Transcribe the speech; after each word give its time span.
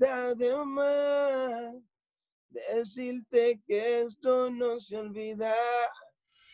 está 0.00 0.34
de 0.34 0.56
más 0.64 1.74
decirte 2.48 3.60
que 3.66 4.00
esto 4.02 4.50
no 4.50 4.80
se 4.80 4.96
olvida. 4.96 5.54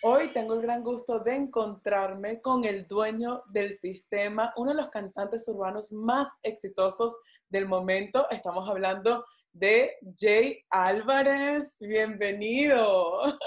Hoy 0.03 0.29
tengo 0.33 0.54
el 0.54 0.62
gran 0.62 0.83
gusto 0.83 1.21
de 1.21 1.37
encontrarme 1.37 2.40
con 2.40 2.64
el 2.64 2.88
dueño 2.88 3.43
del 3.51 3.72
sistema, 3.72 4.53
uno 4.56 4.72
de 4.72 4.79
los 4.79 4.88
cantantes 4.88 5.46
urbanos 5.48 5.93
más 5.93 6.29
exitosos 6.43 7.17
del 7.48 7.67
momento. 7.69 8.29
Estamos 8.30 8.69
hablando 8.69 9.25
de 9.53 9.93
Jay 10.19 10.59
Álvarez. 10.71 11.77
Bienvenido. 11.81 13.39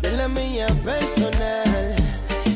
De 0.00 0.12
la 0.12 0.28
mía 0.28 0.68
personal, 0.84 1.96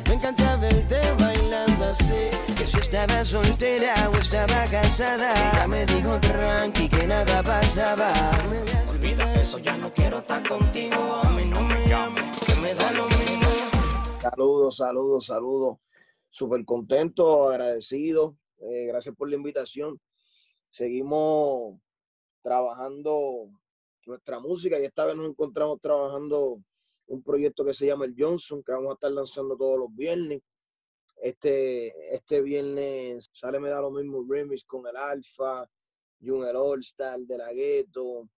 me 0.07 0.15
encanta 0.15 0.57
verte 0.57 1.01
bailando 1.19 1.87
así. 1.87 2.48
Que 2.59 2.66
si 2.66 2.79
estaba 2.79 3.25
soltera 3.25 4.11
o 4.11 4.16
estaba 4.16 4.66
casada, 4.68 5.32
ella 5.52 5.68
me 5.68 5.86
dijo 5.86 6.18
tranqui 6.18 6.89
que 6.89 7.07
nada 7.07 7.40
pasaba. 7.40 8.12
Olvida 8.90 9.32
eso, 9.40 9.58
ya 9.58 9.76
no 9.76 9.94
quiero 9.94 10.18
estar 10.18 10.46
contigo. 10.46 10.96
A 10.96 11.30
mí 11.36 11.44
no 11.44 11.63
me 11.63 11.86
llames, 11.86 12.36
que 12.44 12.54
me 12.57 12.75
da 12.75 12.90
lo 12.93 13.07
mismo. 13.07 13.49
Saludos, 14.21 14.76
saludos, 14.76 15.26
saludos. 15.26 15.79
Súper 16.30 16.64
contento, 16.64 17.49
agradecido. 17.49 18.36
Eh, 18.58 18.86
gracias 18.86 19.14
por 19.14 19.30
la 19.30 19.36
invitación. 19.36 20.00
Seguimos 20.68 21.79
trabajando 22.43 23.50
nuestra 24.04 24.40
música 24.40 24.80
y 24.80 24.85
esta 24.85 25.04
vez 25.04 25.14
nos 25.14 25.29
encontramos 25.29 25.80
trabajando 25.80 26.58
un 27.07 27.22
proyecto 27.22 27.64
que 27.64 27.72
se 27.72 27.86
llama 27.86 28.04
El 28.04 28.16
Johnson, 28.18 28.64
que 28.64 28.72
vamos 28.72 28.90
a 28.90 28.94
estar 28.94 29.13
lanzando 29.13 29.57
todos 29.57 29.79
los 29.79 29.94
viernes. 29.94 30.43
Este, 31.21 32.14
este 32.14 32.41
viernes 32.42 33.28
sale 33.33 33.58
Me 33.58 33.69
Da 33.69 33.81
Lo 33.81 33.91
Mismo 33.91 34.25
Remix 34.28 34.64
con 34.64 34.86
el 34.86 34.97
Alfa, 34.97 35.69
Jun 36.20 36.47
el 36.47 36.56
All 36.56 36.81
Star, 36.81 37.19
De 37.20 37.36
La 37.36 37.53
Gueto, 37.53 38.28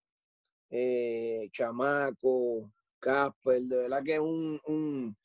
eh, 0.71 1.49
Chamaco, 1.53 2.73
Casper, 2.99 3.63
de 3.63 3.77
verdad 3.77 4.03
que 4.03 4.15
es 4.15 4.21
un, 4.21 4.61
un, 4.67 5.17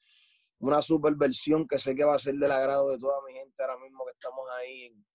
una 0.59 0.81
super 0.81 1.13
versión 1.15 1.67
que 1.67 1.77
sé 1.77 1.95
que 1.95 2.03
va 2.03 2.15
a 2.15 2.19
ser 2.19 2.35
del 2.35 2.51
agrado 2.51 2.89
de 2.89 2.97
toda 2.97 3.21
mi 3.25 3.33
gente 3.33 3.61
ahora 3.61 3.77
mismo 3.77 4.05
que 4.05 4.11
estamos 4.11 4.45
ahí 4.57 4.85
en, 4.85 5.05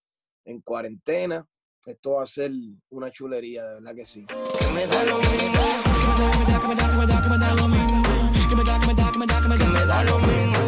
en 0.44 0.61
cuarentena. 0.61 1.46
Esto 1.86 2.12
va 2.12 2.24
a 2.24 2.27
ser 2.27 2.50
una 2.91 3.11
chulería, 3.11 3.64
de 3.64 3.74
verdad 3.77 3.94
que 3.94 4.05
sí. 4.05 4.27
Que 4.27 4.66
me 4.74 4.86
da 4.86 5.05
lo 10.05 10.18
mismo. 10.18 10.59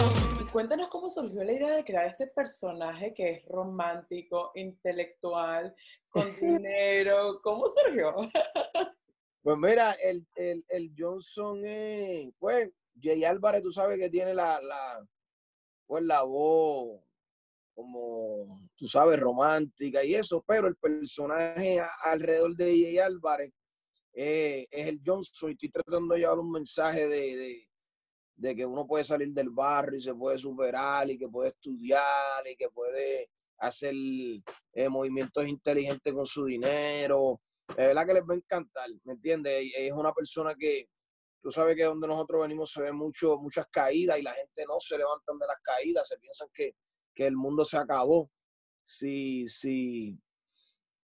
Cuéntanos 0.53 0.89
cómo 0.89 1.09
surgió 1.09 1.43
la 1.45 1.53
idea 1.53 1.77
de 1.77 1.83
crear 1.83 2.09
este 2.09 2.27
personaje 2.27 3.15
que 3.15 3.31
es 3.31 3.45
romántico, 3.47 4.53
intelectual, 4.55 5.75
con 6.11 6.25
dinero. 6.41 7.41
¿Cómo 7.43 7.65
surgió? 7.69 8.15
Pues 9.43 9.57
mira, 9.57 9.93
el, 9.93 10.27
el, 10.37 10.63
el 10.69 10.93
Johnson 10.97 11.65
es, 11.65 12.35
pues, 12.39 12.71
Jay 13.01 13.25
Álvarez, 13.25 13.63
tú 13.63 13.73
sabes 13.73 13.99
que 13.99 14.11
tiene 14.11 14.35
la, 14.35 14.61
la, 14.61 15.03
pues 15.87 16.05
la 16.05 16.23
voz 16.23 17.01
como, 17.75 18.69
tú 18.77 18.87
sabes, 18.87 19.19
romántica 19.19 20.05
y 20.05 20.15
eso, 20.15 20.45
pero 20.47 20.69
el 20.69 20.77
personaje 20.77 21.81
alrededor 22.05 22.55
de 22.57 22.67
Jay 22.67 22.99
Álvarez 22.99 23.55
eh, 24.13 24.67
es 24.71 24.87
el 24.87 25.01
Johnson 25.05 25.49
y 25.49 25.53
estoy 25.55 25.71
tratando 25.71 26.13
de 26.13 26.21
llevar 26.21 26.39
un 26.39 26.53
mensaje 26.53 27.09
de, 27.09 27.37
de, 27.37 27.69
que 28.41 28.67
uno 28.67 28.87
puede 28.87 29.05
salir 29.05 29.33
del 29.33 29.51
barrio 29.51 29.99
y 29.99 30.03
se 30.03 30.15
puede 30.15 30.39
superar 30.39 31.11
y 31.11 31.19
que 31.19 31.29
puede 31.29 31.51
estudiar 31.51 32.47
y 32.51 32.57
que 32.57 32.69
puede 32.71 33.31
hacer 33.59 33.95
eh, 34.73 34.89
movimientos 34.89 35.47
inteligentes 35.47 36.13
con 36.13 36.27
su 36.27 36.45
dinero. 36.45 37.41
Es 37.69 37.77
verdad 37.77 38.07
que 38.07 38.15
les 38.15 38.23
va 38.23 38.35
a 38.35 38.37
encantar, 38.37 38.89
¿me 39.05 39.15
entiendes? 39.15 39.73
Es 39.77 39.93
una 39.93 40.13
persona 40.13 40.55
que, 40.59 40.89
tú 41.41 41.51
sabes 41.51 41.77
que 41.77 41.85
donde 41.85 42.09
nosotros 42.09 42.43
venimos 42.43 42.73
se 42.73 42.83
ven 42.83 42.97
mucho, 42.97 43.39
muchas 43.39 43.67
caídas 43.71 44.19
y 44.19 44.23
la 44.23 44.35
gente 44.35 44.65
no 44.67 44.81
se 44.81 44.99
levantan 44.99 45.39
de 45.39 45.47
las 45.47 45.61
caídas, 45.63 46.09
se 46.09 46.19
piensan 46.19 46.49
que, 46.53 46.75
que 47.15 47.27
el 47.27 47.37
mundo 47.37 47.65
se 47.65 47.79
acabó. 47.79 48.31
Si, 48.85 49.47
si, 49.47 50.19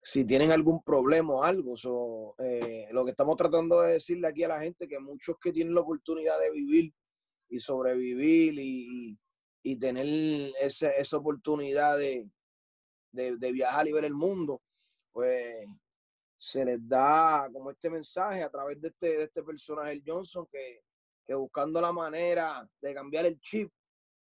si 0.03 0.25
tienen 0.25 0.51
algún 0.51 0.83
problema 0.83 1.33
o 1.33 1.43
algo. 1.43 1.75
So, 1.75 2.35
eh, 2.37 2.87
lo 2.91 3.03
que 3.05 3.11
estamos 3.11 3.35
tratando 3.35 3.81
de 3.81 3.93
decirle 3.93 4.27
aquí 4.27 4.43
a 4.43 4.49
la 4.49 4.61
gente 4.61 4.87
que 4.87 4.99
muchos 4.99 5.37
que 5.41 5.51
tienen 5.51 5.73
la 5.73 5.81
oportunidad 5.81 6.39
de 6.39 6.51
vivir 6.51 6.93
y 7.53 7.59
sobrevivir 7.59 8.55
y, 8.59 9.19
y 9.61 9.75
tener 9.77 10.51
esa, 10.59 10.89
esa 10.89 11.17
oportunidad 11.17 11.99
de, 11.99 12.27
de, 13.11 13.37
de, 13.37 13.51
viajar 13.51 13.87
y 13.87 13.91
ver 13.91 14.05
el 14.05 14.15
mundo, 14.15 14.59
pues 15.11 15.67
se 16.35 16.65
les 16.65 16.79
da 16.87 17.47
como 17.53 17.69
este 17.69 17.91
mensaje 17.91 18.41
a 18.41 18.49
través 18.49 18.81
de 18.81 18.87
este, 18.87 19.17
de 19.17 19.23
este 19.25 19.43
personaje, 19.43 19.91
el 19.91 20.03
Johnson, 20.03 20.47
que, 20.51 20.81
que 21.25 21.35
buscando 21.35 21.79
la 21.79 21.91
manera 21.91 22.67
de 22.81 22.93
cambiar 22.95 23.27
el 23.27 23.39
chip, 23.39 23.71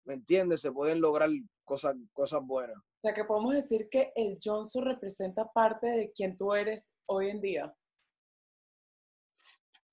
¿me 0.04 0.14
entiendes? 0.14 0.60
Se 0.60 0.70
pueden 0.70 1.00
lograr 1.00 1.30
cosas, 1.64 1.96
cosas 2.12 2.42
buenas. 2.44 2.76
O 2.76 3.00
sea, 3.02 3.14
que 3.14 3.24
podemos 3.24 3.54
decir 3.54 3.88
que 3.90 4.12
el 4.14 4.38
Johnson 4.42 4.84
representa 4.84 5.50
parte 5.50 5.86
de 5.86 6.12
quien 6.12 6.36
tú 6.36 6.52
eres 6.52 6.94
hoy 7.06 7.30
en 7.30 7.40
día. 7.40 7.74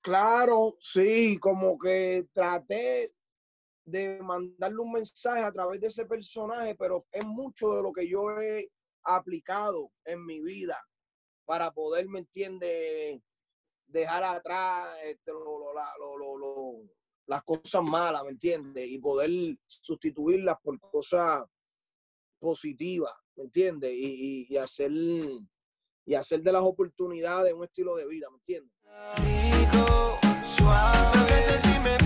Claro, 0.02 0.76
sí, 0.80 1.38
como 1.38 1.78
que 1.78 2.28
traté 2.34 3.14
de 3.86 4.20
mandarle 4.22 4.80
un 4.80 4.92
mensaje 4.92 5.44
a 5.44 5.52
través 5.52 5.82
de 5.82 5.88
ese 5.88 6.06
personaje, 6.06 6.76
pero 6.76 7.06
es 7.12 7.26
mucho 7.26 7.76
de 7.76 7.82
lo 7.82 7.92
que 7.92 8.08
yo 8.08 8.40
he 8.40 8.70
aplicado 9.04 9.92
en 10.06 10.26
mi 10.26 10.42
vida 10.42 10.78
para 11.46 11.72
poder, 11.72 12.08
¿me 12.08 12.20
entiende? 12.20 13.22
Dejar 13.88 14.24
atrás 14.24 14.98
este, 15.04 15.34
lo, 15.34 15.74
lo, 15.74 16.38
lo, 16.38 16.84
las 17.28 17.44
cosas 17.44 17.84
malas, 17.84 18.24
¿me 18.24 18.32
entiendes? 18.32 18.90
Y 18.90 19.00
poder 19.00 19.30
sustituirlas 19.66 20.56
por 20.64 20.80
cosas 20.80 21.44
positivas, 22.40 23.14
¿me 23.36 23.44
entiendes? 23.44 23.92
Y, 23.94 24.48
y, 24.50 24.58
hacer, 24.58 24.92
y 26.06 26.14
hacer 26.16 26.42
de 26.42 26.52
las 26.52 26.64
oportunidades 26.64 27.54
un 27.54 27.66
estilo 27.66 27.96
de 27.96 28.08
vida, 28.08 28.30
¿me 28.30 28.38
entiendes? 28.38 28.74
y 31.30 31.54
así 31.54 32.01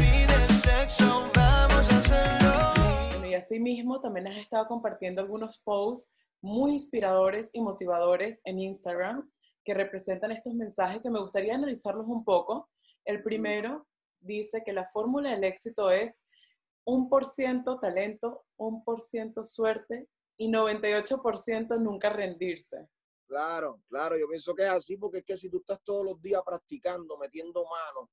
mismo 3.51 4.01
también 4.01 4.27
has 4.27 4.37
estado 4.37 4.67
compartiendo 4.67 5.21
algunos 5.21 5.59
posts 5.59 6.15
muy 6.41 6.73
inspiradores 6.73 7.49
y 7.53 7.61
motivadores 7.61 8.41
en 8.43 8.59
Instagram 8.59 9.29
que 9.63 9.73
representan 9.73 10.31
estos 10.31 10.53
mensajes 10.53 11.01
que 11.01 11.09
me 11.09 11.19
gustaría 11.19 11.55
analizarlos 11.55 12.05
un 12.07 12.23
poco. 12.23 12.69
El 13.03 13.23
primero 13.23 13.87
dice 14.19 14.63
que 14.63 14.73
la 14.73 14.85
fórmula 14.85 15.31
del 15.31 15.43
éxito 15.43 15.89
es 15.89 16.21
un 16.85 17.09
por 17.09 17.25
ciento 17.25 17.79
talento, 17.79 18.45
un 18.57 18.83
por 18.83 19.01
ciento 19.01 19.43
suerte 19.43 20.07
y 20.37 20.51
98% 20.51 21.79
nunca 21.79 22.09
rendirse. 22.09 22.87
Claro, 23.27 23.81
claro, 23.89 24.17
yo 24.17 24.27
pienso 24.27 24.53
que 24.53 24.63
es 24.63 24.69
así 24.69 24.97
porque 24.97 25.19
es 25.19 25.25
que 25.25 25.37
si 25.37 25.49
tú 25.49 25.57
estás 25.57 25.79
todos 25.83 26.05
los 26.05 26.21
días 26.21 26.41
practicando, 26.45 27.17
metiendo 27.17 27.63
manos, 27.63 28.09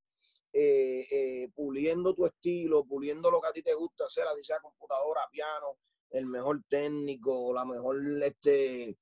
eh, 0.53 1.07
eh, 1.11 1.49
puliendo 1.55 2.15
tu 2.15 2.27
estilo, 2.27 2.85
puliendo 2.85 3.31
lo 3.31 3.41
que 3.41 3.49
a 3.49 3.53
ti 3.53 3.63
te 3.63 3.75
gusta 3.75 4.05
hacer, 4.05 4.25
así 4.27 4.43
sea 4.43 4.61
computadora, 4.61 5.23
piano, 5.31 5.79
el 6.11 6.27
mejor 6.27 6.63
técnico, 6.69 7.55
la 7.55 7.65
mejor 7.65 7.99
este, 8.23 8.99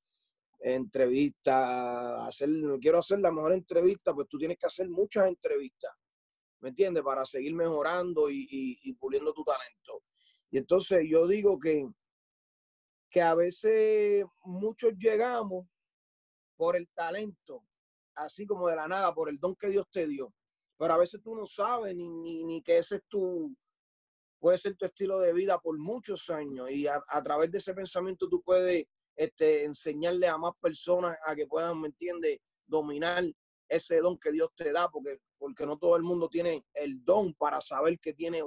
entrevista, 0.61 2.27
hacer, 2.27 2.51
quiero 2.81 2.99
hacer 2.99 3.19
la 3.21 3.33
mejor 3.33 3.53
entrevista, 3.53 4.15
pues 4.15 4.29
tú 4.29 4.39
tienes 4.39 4.59
que 4.59 4.67
hacer 4.67 4.89
muchas 4.89 5.27
entrevistas, 5.27 5.93
¿me 6.61 6.69
entiendes? 6.69 7.03
Para 7.03 7.25
seguir 7.25 7.55
mejorando 7.55 8.31
y, 8.31 8.47
y, 8.51 8.79
y 8.83 8.93
puliendo 8.95 9.33
tu 9.33 9.43
talento. 9.43 10.05
Y 10.51 10.59
entonces 10.59 11.05
yo 11.09 11.27
digo 11.27 11.59
que, 11.59 11.89
que 13.11 13.23
a 13.23 13.35
veces 13.35 14.25
muchos 14.45 14.93
llegamos 14.97 15.67
por 16.57 16.77
el 16.77 16.89
talento, 16.91 17.65
así 18.15 18.47
como 18.47 18.69
de 18.69 18.77
la 18.77 18.87
nada, 18.87 19.15
por 19.15 19.29
el 19.29 19.39
don 19.39 19.57
que 19.57 19.69
Dios 19.69 19.87
te 19.91 20.07
dio. 20.07 20.33
Pero 20.81 20.95
a 20.95 20.97
veces 20.97 21.21
tú 21.23 21.35
no 21.35 21.47
sabes 21.47 21.95
ni, 21.95 22.09
ni, 22.09 22.43
ni 22.43 22.63
que 22.63 22.79
ese 22.79 22.97
es 22.97 23.03
tu, 23.07 23.55
puede 24.39 24.57
ser 24.57 24.75
tu 24.77 24.87
estilo 24.87 25.21
de 25.21 25.35
vida 25.35 25.59
por 25.61 25.79
muchos 25.79 26.31
años 26.31 26.71
y 26.71 26.87
a, 26.87 27.03
través 27.23 27.51
de 27.51 27.59
ese 27.59 27.75
pensamiento 27.75 28.31
tú 28.31 28.41
puedes 28.41 28.87
este, 29.15 29.65
enseñarle 29.65 30.27
a 30.27 30.39
más 30.39 30.55
personas 30.59 31.19
a 31.27 31.37
que 31.37 31.47
puedan, 31.47 31.79
¿me 31.83 31.89
entiendes?, 31.89 32.39
dominar 32.67 33.25
ese 33.69 33.99
don 33.99 34.19
que 34.19 34.33
Dios 34.33 34.49
te 34.57 34.73
da, 34.73 34.89
porque, 34.89 35.19
porque 35.37 35.67
no 35.67 35.77
todo 35.77 35.97
el 35.97 36.03
mundo 36.03 36.31
tiene 36.31 36.65
el 36.73 37.05
don 37.05 37.35
para 37.35 37.61
saber 37.61 38.01
que 38.01 38.15
tiene 38.15 38.43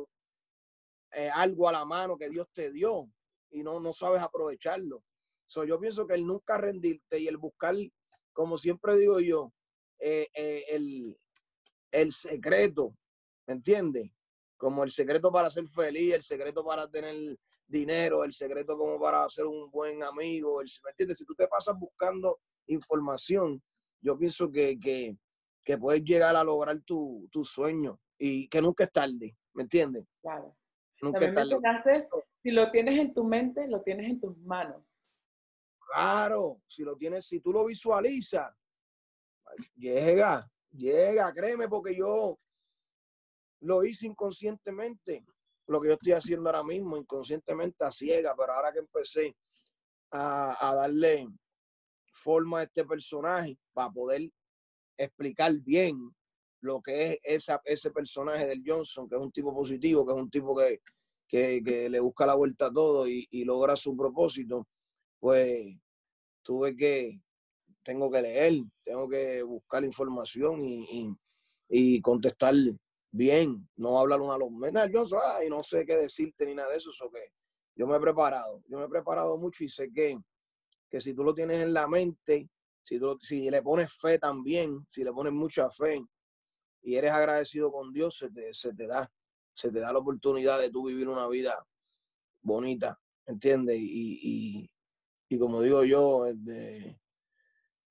eh, 1.12 1.30
algo 1.30 1.70
a 1.70 1.72
la 1.72 1.86
mano 1.86 2.18
que 2.18 2.30
Dios 2.30 2.48
te 2.52 2.72
dio 2.72 3.12
y 3.52 3.62
no, 3.62 3.80
no 3.80 3.94
sabes 3.94 4.24
aprovecharlo. 4.24 5.04
So, 5.46 5.66
yo 5.66 5.80
pienso 5.80 6.08
que 6.08 6.16
el 6.16 6.26
nunca 6.26 6.58
rendirte 6.58 7.20
y 7.20 7.28
el 7.28 7.38
buscar, 7.38 7.76
como 8.34 8.58
siempre 8.58 8.98
digo 8.98 9.20
yo, 9.20 9.54
eh, 10.00 10.30
eh, 10.34 10.66
el, 10.70 11.16
el 11.94 12.12
secreto, 12.12 12.95
¿me 13.48 13.54
entiendes? 13.54 14.12
Como 14.57 14.84
el 14.84 14.90
secreto 14.90 15.31
para 15.31 15.50
ser 15.50 15.68
feliz, 15.68 16.13
el 16.13 16.24
secreto 16.24 16.66
para 16.66 16.90
tener 16.90 17.38
dinero, 17.68 18.24
el 18.24 18.34
secreto 18.34 18.78
como 18.78 19.00
para 19.00 19.28
ser 19.30 19.45
un 19.45 19.69
buen 19.69 20.04
amigo, 20.04 20.62
el, 20.62 20.69
¿me 20.84 20.90
entiendes? 20.90 21.18
Si 21.19 21.25
tú 21.25 21.36
te 21.36 21.48
pasas 21.48 21.78
buscando 21.78 22.40
información, 22.68 23.62
yo 24.01 24.18
pienso 24.18 24.51
que, 24.51 24.80
que, 24.80 25.18
que 25.63 25.78
puedes 25.78 26.04
llegar 26.04 26.36
a 26.36 26.44
lograr 26.44 26.81
tu, 26.81 27.28
tu 27.31 27.45
sueño 27.45 28.00
y 28.18 28.48
que 28.48 28.62
nunca 28.62 28.86
es 28.86 28.92
tarde, 28.92 29.38
¿me 29.54 29.63
entiendes? 29.63 30.06
Claro. 30.22 30.56
Nunca 31.01 31.25
es 31.25 31.34
tarde. 31.34 32.01
si 32.42 32.51
lo 32.51 32.72
tienes 32.72 33.00
en 33.00 33.13
tu 33.13 33.24
mente, 33.24 33.68
lo 33.68 33.81
tienes 33.81 34.10
en 34.10 34.19
tus 34.19 34.38
manos. 34.38 35.10
Claro, 35.92 36.62
si 36.66 36.84
lo 36.84 36.96
tienes, 36.96 37.25
si 37.25 37.39
tú 37.39 37.51
lo 37.51 37.66
visualizas, 37.66 38.51
llega, 39.75 40.50
llega, 40.74 41.34
créeme, 41.34 41.68
porque 41.68 41.96
yo 41.96 42.38
lo 43.62 43.84
hice 43.84 44.08
inconscientemente, 44.08 45.25
lo 45.68 45.80
que 45.81 45.88
yo 45.90 45.94
estoy 45.94 46.14
haciendo 46.14 46.50
ahora 46.50 46.64
mismo, 46.64 46.98
inconscientemente 46.98 47.84
a 47.86 47.92
ciega, 47.92 48.36
pero 48.38 48.54
ahora 48.54 48.72
que 48.72 48.80
empecé 48.80 49.36
a, 50.12 50.70
a 50.70 50.75
darle 50.75 51.28
forma 52.12 52.60
a 52.60 52.64
este 52.64 52.86
personaje 52.86 53.58
para 53.74 53.90
poder 53.90 54.30
explicar 54.98 55.54
bien 55.54 56.14
lo 56.62 56.81
que 56.81 57.14
es 57.14 57.20
esa, 57.24 57.62
ese 57.66 57.92
personaje 57.92 58.48
del 58.48 58.64
Johnson, 58.66 59.08
que 59.08 59.16
es 59.16 59.22
un 59.22 59.31
tipo 59.31 59.54
positivo, 59.54 60.06
que 60.06 60.14
es 60.14 60.18
un 60.18 60.30
tipo 60.30 60.56
que, 60.56 60.81
que, 61.28 61.90
le 61.90 62.00
busca 62.00 62.25
la 62.25 62.36
vuelta 62.36 62.68
a 62.68 62.72
todo 62.72 63.08
y, 63.08 63.28
y, 63.31 63.44
logra 63.44 63.75
su 63.75 63.98
propósito, 63.98 64.68
pues 65.20 65.75
tuve 66.42 66.75
que, 66.75 67.20
tengo 67.84 68.10
que 68.10 68.22
leer, 68.22 68.64
tengo 68.84 69.08
que 69.10 69.44
buscar 69.44 69.84
información 69.84 70.64
y, 70.66 71.16
y, 71.70 72.02
contestar 72.02 72.56
bien, 73.12 73.68
no 73.76 74.00
hablar 74.00 74.22
una 74.22 74.36
a 74.36 74.38
los 74.38 74.50
Johnson, 74.92 75.20
y 75.46 75.50
no 75.50 75.62
sé 75.64 75.86
qué 75.86 75.98
decirte 75.98 76.46
ni 76.46 76.56
nada 76.56 76.72
de 76.72 76.78
eso, 76.78 76.90
eso 76.90 77.10
que 77.12 77.32
yo 77.76 77.88
me 77.88 77.98
he 77.98 78.00
preparado, 78.00 78.62
yo 78.68 78.80
me 78.80 78.86
he 78.86 78.90
preparado 78.90 79.38
mucho 79.38 79.64
y 79.64 79.70
sé 79.70 79.92
que 79.92 80.18
que 80.94 81.02
si 81.02 81.16
tú 81.16 81.24
lo 81.24 81.34
tienes 81.34 81.60
en 81.60 81.74
la 81.74 81.88
mente, 81.88 82.52
si, 82.84 83.00
tú, 83.00 83.18
si 83.20 83.50
le 83.50 83.64
pones 83.64 83.92
fe 83.92 84.20
también, 84.20 84.86
si 84.92 85.04
le 85.04 85.12
pones 85.12 85.34
mucha 85.34 85.68
fe 85.72 86.06
y 86.84 86.94
eres 86.94 87.10
agradecido 87.10 87.72
con 87.72 87.92
Dios, 87.92 88.16
se 88.16 88.30
te, 88.30 88.54
se 88.54 88.76
te 88.76 88.86
da, 88.86 89.12
se 89.56 89.72
te 89.72 89.80
da 89.80 89.92
la 89.92 89.98
oportunidad 89.98 90.60
de 90.60 90.70
tú 90.70 90.86
vivir 90.86 91.10
una 91.10 91.28
vida 91.28 91.66
bonita, 92.44 93.00
¿entiendes? 93.26 93.80
Y, 93.80 94.70
y, 95.30 95.40
como 95.40 95.64
digo 95.64 95.84
yo, 95.84 96.26
de, 96.32 97.00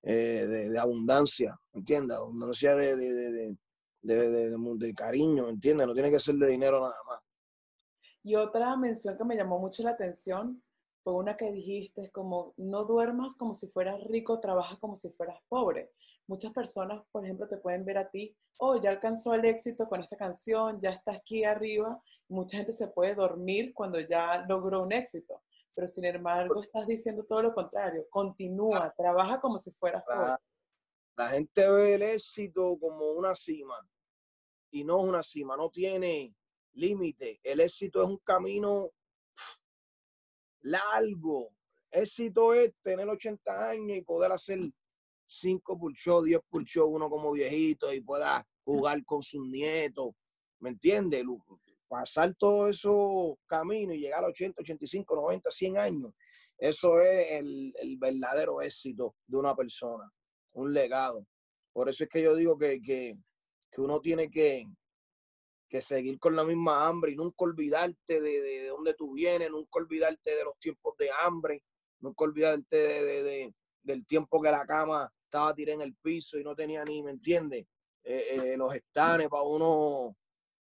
eh, 0.02 0.68
de, 0.70 0.78
abundancia, 0.78 1.58
¿entiendes? 1.72 2.16
Abundancia 2.16 2.74
de, 2.74 2.96
de, 2.96 3.56
de, 4.02 4.94
cariño, 4.94 5.48
¿entiendes? 5.48 5.86
No 5.86 5.94
tiene 5.94 6.10
que 6.10 6.18
ser 6.18 6.34
de 6.34 6.48
dinero 6.48 6.80
nada 6.80 6.96
más. 7.06 7.20
Y 8.24 8.34
otra 8.34 8.76
mención 8.76 9.16
que 9.16 9.24
me 9.24 9.36
llamó 9.36 9.58
mucho 9.58 9.82
la 9.82 9.90
atención 9.90 10.62
fue 11.02 11.14
una 11.14 11.36
que 11.36 11.50
dijiste, 11.50 12.10
como, 12.10 12.54
no 12.56 12.84
duermas 12.84 13.36
como 13.36 13.54
si 13.54 13.68
fueras 13.68 14.02
rico, 14.04 14.40
trabaja 14.40 14.76
como 14.78 14.96
si 14.96 15.10
fueras 15.10 15.38
pobre. 15.48 15.90
Muchas 16.28 16.52
personas, 16.52 17.02
por 17.10 17.24
ejemplo, 17.24 17.48
te 17.48 17.56
pueden 17.56 17.84
ver 17.84 17.98
a 17.98 18.08
ti, 18.10 18.36
oh, 18.58 18.80
ya 18.80 18.90
alcanzó 18.90 19.34
el 19.34 19.44
éxito 19.44 19.88
con 19.88 20.00
esta 20.00 20.16
canción, 20.16 20.80
ya 20.80 20.90
está 20.90 21.12
aquí 21.12 21.44
arriba. 21.44 22.00
mucha 22.28 22.56
gente 22.56 22.72
se 22.72 22.88
puede 22.88 23.14
dormir 23.14 23.72
cuando 23.74 24.00
ya 24.00 24.44
logró 24.48 24.82
un 24.82 24.92
éxito. 24.92 25.42
Pero 25.74 25.86
sin 25.88 26.04
embargo, 26.04 26.60
estás 26.60 26.86
diciendo 26.86 27.24
todo 27.24 27.42
lo 27.42 27.54
contrario. 27.54 28.06
Continúa, 28.10 28.92
trabaja 28.96 29.40
como 29.40 29.58
si 29.58 29.70
fueras 29.72 30.04
pobre. 30.04 30.36
La 31.16 31.28
gente 31.30 31.68
ve 31.68 31.94
el 31.94 32.02
éxito 32.02 32.76
como 32.80 33.12
una 33.12 33.34
cima 33.34 33.78
y 34.70 34.84
no 34.84 35.00
es 35.00 35.04
una 35.04 35.22
cima, 35.22 35.56
no 35.56 35.70
tiene 35.70 36.34
límite. 36.72 37.40
El 37.42 37.60
éxito 37.60 38.02
es 38.02 38.08
un 38.08 38.18
camino 38.18 38.90
largo. 40.60 41.50
Éxito 41.90 42.54
es 42.54 42.72
tener 42.82 43.08
80 43.08 43.70
años 43.70 43.98
y 43.98 44.02
poder 44.02 44.32
hacer 44.32 44.58
5 45.26 45.78
por 45.78 45.92
show, 45.92 46.22
10 46.22 46.40
por 46.48 46.64
show, 46.64 46.88
uno 46.88 47.08
como 47.10 47.32
viejito 47.32 47.92
y 47.92 48.00
pueda 48.00 48.46
jugar 48.64 49.04
con 49.04 49.22
sus 49.22 49.46
nietos. 49.46 50.14
¿Me 50.58 50.70
entiendes? 50.70 51.24
Pasar 51.92 52.34
todos 52.36 52.70
esos 52.70 53.36
caminos 53.46 53.94
y 53.96 53.98
llegar 53.98 54.24
a 54.24 54.28
80, 54.28 54.62
85, 54.62 55.14
90, 55.14 55.50
100 55.50 55.76
años. 55.76 56.14
Eso 56.56 56.98
es 57.02 57.32
el, 57.32 57.74
el 57.78 57.98
verdadero 57.98 58.62
éxito 58.62 59.16
de 59.26 59.36
una 59.36 59.54
persona, 59.54 60.10
un 60.54 60.72
legado. 60.72 61.26
Por 61.70 61.90
eso 61.90 62.04
es 62.04 62.08
que 62.08 62.22
yo 62.22 62.34
digo 62.34 62.56
que, 62.56 62.80
que, 62.80 63.18
que 63.70 63.80
uno 63.82 64.00
tiene 64.00 64.30
que, 64.30 64.64
que 65.68 65.82
seguir 65.82 66.18
con 66.18 66.34
la 66.34 66.44
misma 66.44 66.88
hambre 66.88 67.12
y 67.12 67.16
nunca 67.16 67.44
olvidarte 67.44 68.22
de, 68.22 68.40
de, 68.40 68.68
dónde 68.68 68.94
tú 68.94 69.12
vienes, 69.12 69.50
nunca 69.50 69.78
olvidarte 69.78 70.34
de 70.34 70.44
los 70.44 70.58
tiempos 70.58 70.96
de 70.96 71.10
hambre, 71.22 71.62
nunca 72.00 72.24
olvidarte 72.24 72.74
de, 72.74 73.54
del 73.82 74.06
tiempo 74.06 74.40
que 74.40 74.50
la 74.50 74.64
cama 74.64 75.12
estaba 75.24 75.54
tirada 75.54 75.74
en 75.74 75.82
el 75.82 75.94
piso 75.96 76.38
y 76.38 76.42
no 76.42 76.54
tenía 76.54 76.84
ni, 76.84 77.02
¿me 77.02 77.10
entiendes? 77.10 77.66
Eh, 78.02 78.28
eh, 78.30 78.56
los 78.56 78.74
estanes 78.74 79.28
para 79.28 79.42
uno, 79.42 80.16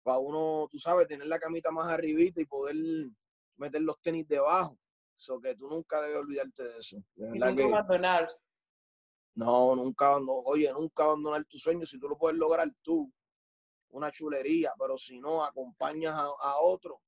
para 0.07 0.19
uno, 0.19 0.69
tú 0.71 0.79
sabes, 0.79 1.05
tener 1.05 1.27
la 1.27 1.37
camita 1.37 1.69
más 1.69 1.87
arribita 1.87 2.39
y 2.39 2.45
poder 2.45 2.77
meter 3.57 3.81
los 3.81 3.99
tenis 3.99 4.25
debajo. 4.25 4.79
Eso 5.13 5.37
que 5.41 5.53
tú 5.53 5.67
nunca 5.67 6.01
debes 6.01 6.19
olvidarte 6.19 6.63
de 6.63 6.79
eso. 6.79 7.03
y 7.17 7.23
nunca 7.23 7.65
abandonar. 7.65 8.29
No, 9.35 9.75
nunca 9.75 10.07
abandonar. 10.07 10.43
Oye, 10.45 10.71
nunca 10.71 11.03
abandonar 11.03 11.43
tu 11.43 11.57
sueño. 11.57 11.85
Si 11.85 11.99
tú 11.99 12.07
lo 12.07 12.17
puedes 12.17 12.37
lograr 12.37 12.73
tú, 12.81 13.11
una 13.89 14.09
chulería, 14.09 14.71
pero 14.79 14.97
si 14.97 15.19
no, 15.19 15.43
acompañas 15.43 16.15
a, 16.15 16.57
otro, 16.61 17.01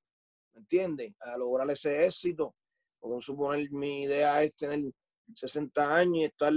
¿me 0.51 0.59
entiendes? 0.59 1.13
A 1.21 1.37
lograr 1.37 1.71
ese 1.71 2.05
éxito. 2.05 2.53
Porque 2.99 3.21
suponer, 3.21 3.71
mi 3.71 4.03
idea 4.03 4.43
es 4.43 4.53
tener 4.57 4.91
60 5.35 5.95
años 5.95 6.17
y 6.17 6.23
estar 6.25 6.51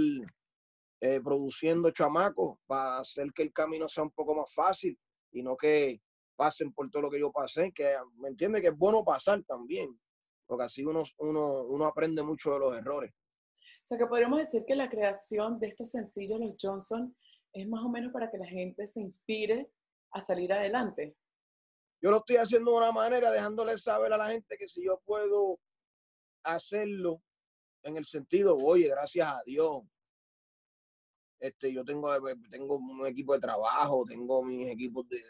eh, 0.99 1.21
produciendo 1.23 1.89
chamacos 1.91 2.59
para 2.65 2.99
hacer 2.99 3.31
que 3.31 3.43
el 3.43 3.53
camino 3.53 3.87
sea 3.87 4.03
un 4.03 4.11
poco 4.11 4.35
más 4.35 4.53
fácil 4.53 4.99
y 5.31 5.41
no 5.41 5.55
que 5.55 6.01
pasen 6.35 6.73
por 6.73 6.89
todo 6.89 7.03
lo 7.03 7.09
que 7.09 7.19
yo 7.19 7.31
pasé, 7.31 7.71
que 7.71 7.95
me 8.17 8.29
entiende 8.29 8.61
que 8.61 8.67
es 8.67 8.77
bueno 8.77 9.03
pasar 9.03 9.43
también, 9.43 9.99
porque 10.45 10.65
así 10.65 10.83
uno, 10.83 11.03
uno, 11.17 11.63
uno 11.63 11.85
aprende 11.85 12.23
mucho 12.23 12.51
de 12.53 12.59
los 12.59 12.77
errores. 12.77 13.13
O 13.61 13.85
sea 13.85 13.97
que 13.97 14.07
podríamos 14.07 14.39
decir 14.39 14.63
que 14.65 14.75
la 14.75 14.89
creación 14.89 15.59
de 15.59 15.67
estos 15.67 15.91
sencillos, 15.91 16.39
los 16.39 16.55
Johnson, 16.59 17.15
es 17.53 17.67
más 17.67 17.83
o 17.83 17.89
menos 17.89 18.11
para 18.11 18.31
que 18.31 18.37
la 18.37 18.47
gente 18.47 18.87
se 18.87 19.01
inspire 19.01 19.69
a 20.11 20.21
salir 20.21 20.51
adelante? 20.53 21.15
Yo 22.01 22.11
lo 22.11 22.17
estoy 22.17 22.37
haciendo 22.37 22.71
de 22.71 22.77
una 22.77 22.91
manera, 22.91 23.31
dejándole 23.31 23.77
saber 23.77 24.13
a 24.13 24.17
la 24.17 24.29
gente 24.29 24.57
que 24.57 24.67
si 24.67 24.83
yo 24.85 25.01
puedo 25.05 25.59
hacerlo 26.43 27.21
en 27.83 27.97
el 27.97 28.05
sentido, 28.05 28.57
oye, 28.57 28.87
gracias 28.89 29.27
a 29.27 29.41
Dios, 29.45 29.83
este, 31.39 31.73
yo 31.73 31.83
tengo, 31.83 32.09
tengo 32.49 32.77
un 32.77 33.05
equipo 33.05 33.33
de 33.33 33.39
trabajo, 33.39 34.03
tengo 34.05 34.43
mis 34.43 34.69
equipos 34.69 35.07
de, 35.09 35.21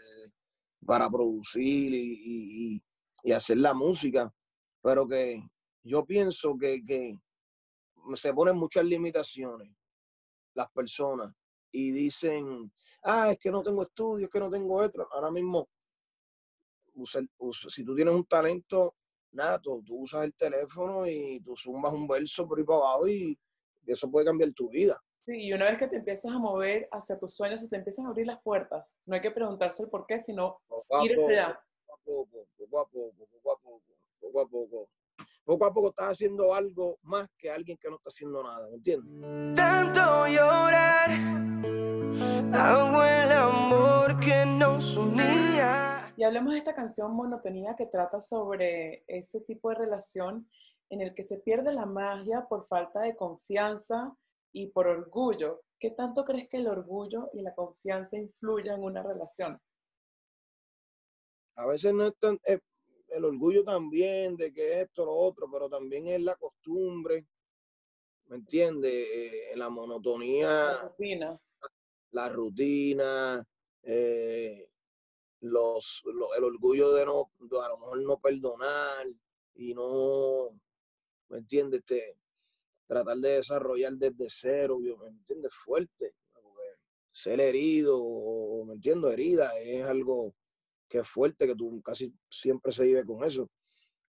para 0.86 1.10
producir 1.10 1.94
y, 1.94 2.82
y, 3.24 3.32
hacer 3.32 3.58
la 3.58 3.74
música, 3.74 4.34
pero 4.82 5.08
que 5.08 5.42
yo 5.84 6.06
pienso 6.06 6.58
que, 6.58 6.84
que 6.84 7.20
se 8.16 8.34
ponen 8.34 8.58
muchas 8.58 8.84
limitaciones 8.84 9.70
las 10.54 10.70
personas 10.72 11.34
y 11.72 11.92
dicen, 11.92 12.72
ah, 13.04 13.32
es 13.32 13.40
que 13.40 13.50
no 13.50 13.62
tengo 13.62 13.84
estudios, 13.84 14.28
es 14.28 14.32
que 14.32 14.40
no 14.40 14.50
tengo 14.50 14.84
esto. 14.84 15.08
Ahora 15.12 15.32
mismo, 15.32 15.68
si 17.70 17.84
tú 17.84 17.96
tienes 17.96 18.14
un 18.14 18.26
talento 18.26 18.96
nato, 19.32 19.82
tú 19.86 20.02
usas 20.04 20.26
el 20.26 20.34
teléfono 20.36 21.08
y 21.08 21.40
tú 21.42 21.56
sumas 21.56 21.94
un 21.94 22.08
verso 22.08 22.48
por 22.48 22.60
ahí 22.60 22.64
para 22.64 22.80
abajo 22.80 23.08
y 23.08 23.38
eso 23.86 24.10
puede 24.10 24.26
cambiar 24.26 24.52
tu 24.54 24.70
vida. 24.70 25.02
Sí, 25.26 25.48
y 25.48 25.54
una 25.54 25.66
vez 25.66 25.78
que 25.78 25.88
te 25.88 25.96
empiezas 25.96 26.34
a 26.34 26.38
mover 26.38 26.88
hacia 26.92 27.18
tus 27.18 27.34
sueños, 27.36 27.62
se 27.62 27.70
te 27.70 27.78
empiezan 27.78 28.06
a 28.06 28.10
abrir 28.10 28.28
las 28.28 28.42
puertas. 28.42 29.00
No 29.06 29.16
hay 29.16 29.22
que 29.22 29.32
preguntarse 29.32 29.84
el 29.84 29.90
por 29.90 30.06
qué, 30.06 30.20
sino 30.20 30.60
ir 31.04 31.18
hacia 31.18 31.46
allá. 31.46 31.60
Poco 31.86 31.94
a 31.94 31.98
poco, 32.04 32.48
poco 32.58 32.80
a 32.80 32.86
poco, 32.88 33.28
poco 33.32 33.52
a 33.52 33.58
poco, 33.58 33.82
poco 34.20 34.42
a 34.42 34.48
poco. 34.48 34.90
Poco 35.46 35.66
a 35.66 35.74
poco 35.74 35.90
estás 35.90 36.12
haciendo 36.12 36.54
algo 36.54 36.98
más 37.02 37.30
que 37.38 37.52
alguien 37.52 37.78
que 37.78 37.90
no 37.90 37.98
está 37.98 38.10
haciendo 38.10 38.44
nada, 38.44 38.68
¿me 38.70 38.76
entiendes? 38.76 39.56
Tanto 39.56 40.28
llorar 40.28 41.12
Hago 42.54 43.04
el 43.04 43.32
amor 43.32 44.20
que 44.20 44.46
nos 44.46 44.96
unía. 44.96 46.14
Y 46.16 46.24
hablemos 46.24 46.54
de 46.54 46.60
esta 46.60 46.76
canción 46.76 47.16
Monotonía 47.16 47.76
que 47.76 47.88
trata 47.88 48.22
sobre 48.22 49.04
ese 49.08 49.42
tipo 49.42 49.70
de 49.70 49.76
relación 49.76 50.48
en 50.90 51.02
el 51.02 51.16
que 51.16 51.24
se 51.24 51.38
pierde 51.38 51.74
la 51.74 51.88
magia 51.88 52.46
por 52.48 52.68
falta 52.68 53.02
de 53.02 53.16
confianza 53.16 54.16
y 54.54 54.68
por 54.68 54.88
orgullo. 54.88 55.64
¿Qué 55.78 55.92
tanto 55.92 56.24
crees 56.24 56.48
que 56.48 56.58
el 56.58 56.68
orgullo 56.68 57.30
y 57.34 57.42
la 57.42 57.54
confianza 57.54 58.18
influyen 58.18 58.76
en 58.76 58.84
una 58.84 59.04
relación? 59.04 59.60
A 61.56 61.66
veces 61.66 61.94
no 61.94 62.08
es 62.08 62.16
tan, 62.18 62.40
eh, 62.46 62.60
el 63.10 63.26
orgullo 63.26 63.64
también 63.64 64.38
de 64.38 64.54
que 64.54 64.82
esto, 64.82 65.06
lo 65.06 65.14
otro, 65.14 65.50
pero 65.52 65.70
también 65.70 66.08
es 66.08 66.22
la 66.22 66.36
costumbre, 66.36 67.28
¿me 68.28 68.38
entiendes? 68.38 68.92
Eh, 68.94 69.52
la 69.56 69.70
monotonía. 69.70 70.48
La 70.48 70.82
rutina 70.84 71.40
la 72.14 72.30
rutina, 72.30 73.46
eh, 73.82 74.70
los, 75.42 76.04
el 76.38 76.44
orgullo 76.44 76.94
de 76.94 77.06
no, 77.06 77.32
a 77.62 77.70
lo 77.70 77.78
mejor 77.80 78.02
no 78.04 78.20
perdonar 78.20 79.08
y 79.56 79.74
no, 79.74 80.52
¿me 81.30 81.40
entiendes? 81.40 81.80
Este, 81.80 82.16
tratar 82.94 83.18
de 83.18 83.30
desarrollar 83.30 83.94
desde 83.94 84.28
cero, 84.30 84.80
¿me 84.80 85.08
entiendes? 85.08 85.54
Fuerte, 85.54 86.14
ser 87.14 87.40
herido, 87.40 88.66
me 88.66 88.74
entiendo, 88.74 89.12
herida, 89.12 89.58
es 89.60 89.86
algo 89.86 90.34
que 90.90 91.00
es 91.00 91.08
fuerte, 91.08 91.48
que 91.48 91.56
tú 91.56 91.82
casi 91.82 92.14
siempre 92.30 92.72
se 92.72 92.84
vive 92.84 93.06
con 93.06 93.24
eso. 93.24 93.50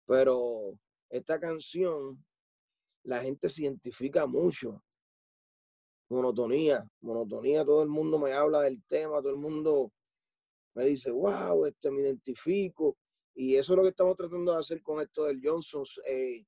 Pero 0.07 0.79
esta 1.09 1.41
canción, 1.41 2.23
la 3.05 3.21
gente 3.21 3.49
se 3.49 3.63
identifica 3.63 4.27
mucho. 4.27 4.83
Monotonía, 6.11 6.87
monotonía, 7.01 7.65
todo 7.65 7.83
el 7.83 7.89
mundo 7.89 8.19
me 8.19 8.33
habla 8.33 8.63
del 8.63 8.83
tema, 8.85 9.19
todo 9.19 9.31
el 9.31 9.37
mundo 9.37 9.93
me 10.75 10.85
dice, 10.85 11.11
wow, 11.11 11.65
este 11.67 11.91
me 11.91 12.03
identifico. 12.03 12.97
Y 13.35 13.57
eso 13.57 13.73
es 13.73 13.77
lo 13.77 13.83
que 13.83 13.91
estamos 13.91 14.17
tratando 14.17 14.53
de 14.53 14.59
hacer 14.59 14.83
con 14.83 15.01
esto 15.01 15.25
del 15.25 15.41
Johnson, 15.43 15.85
eh, 16.07 16.45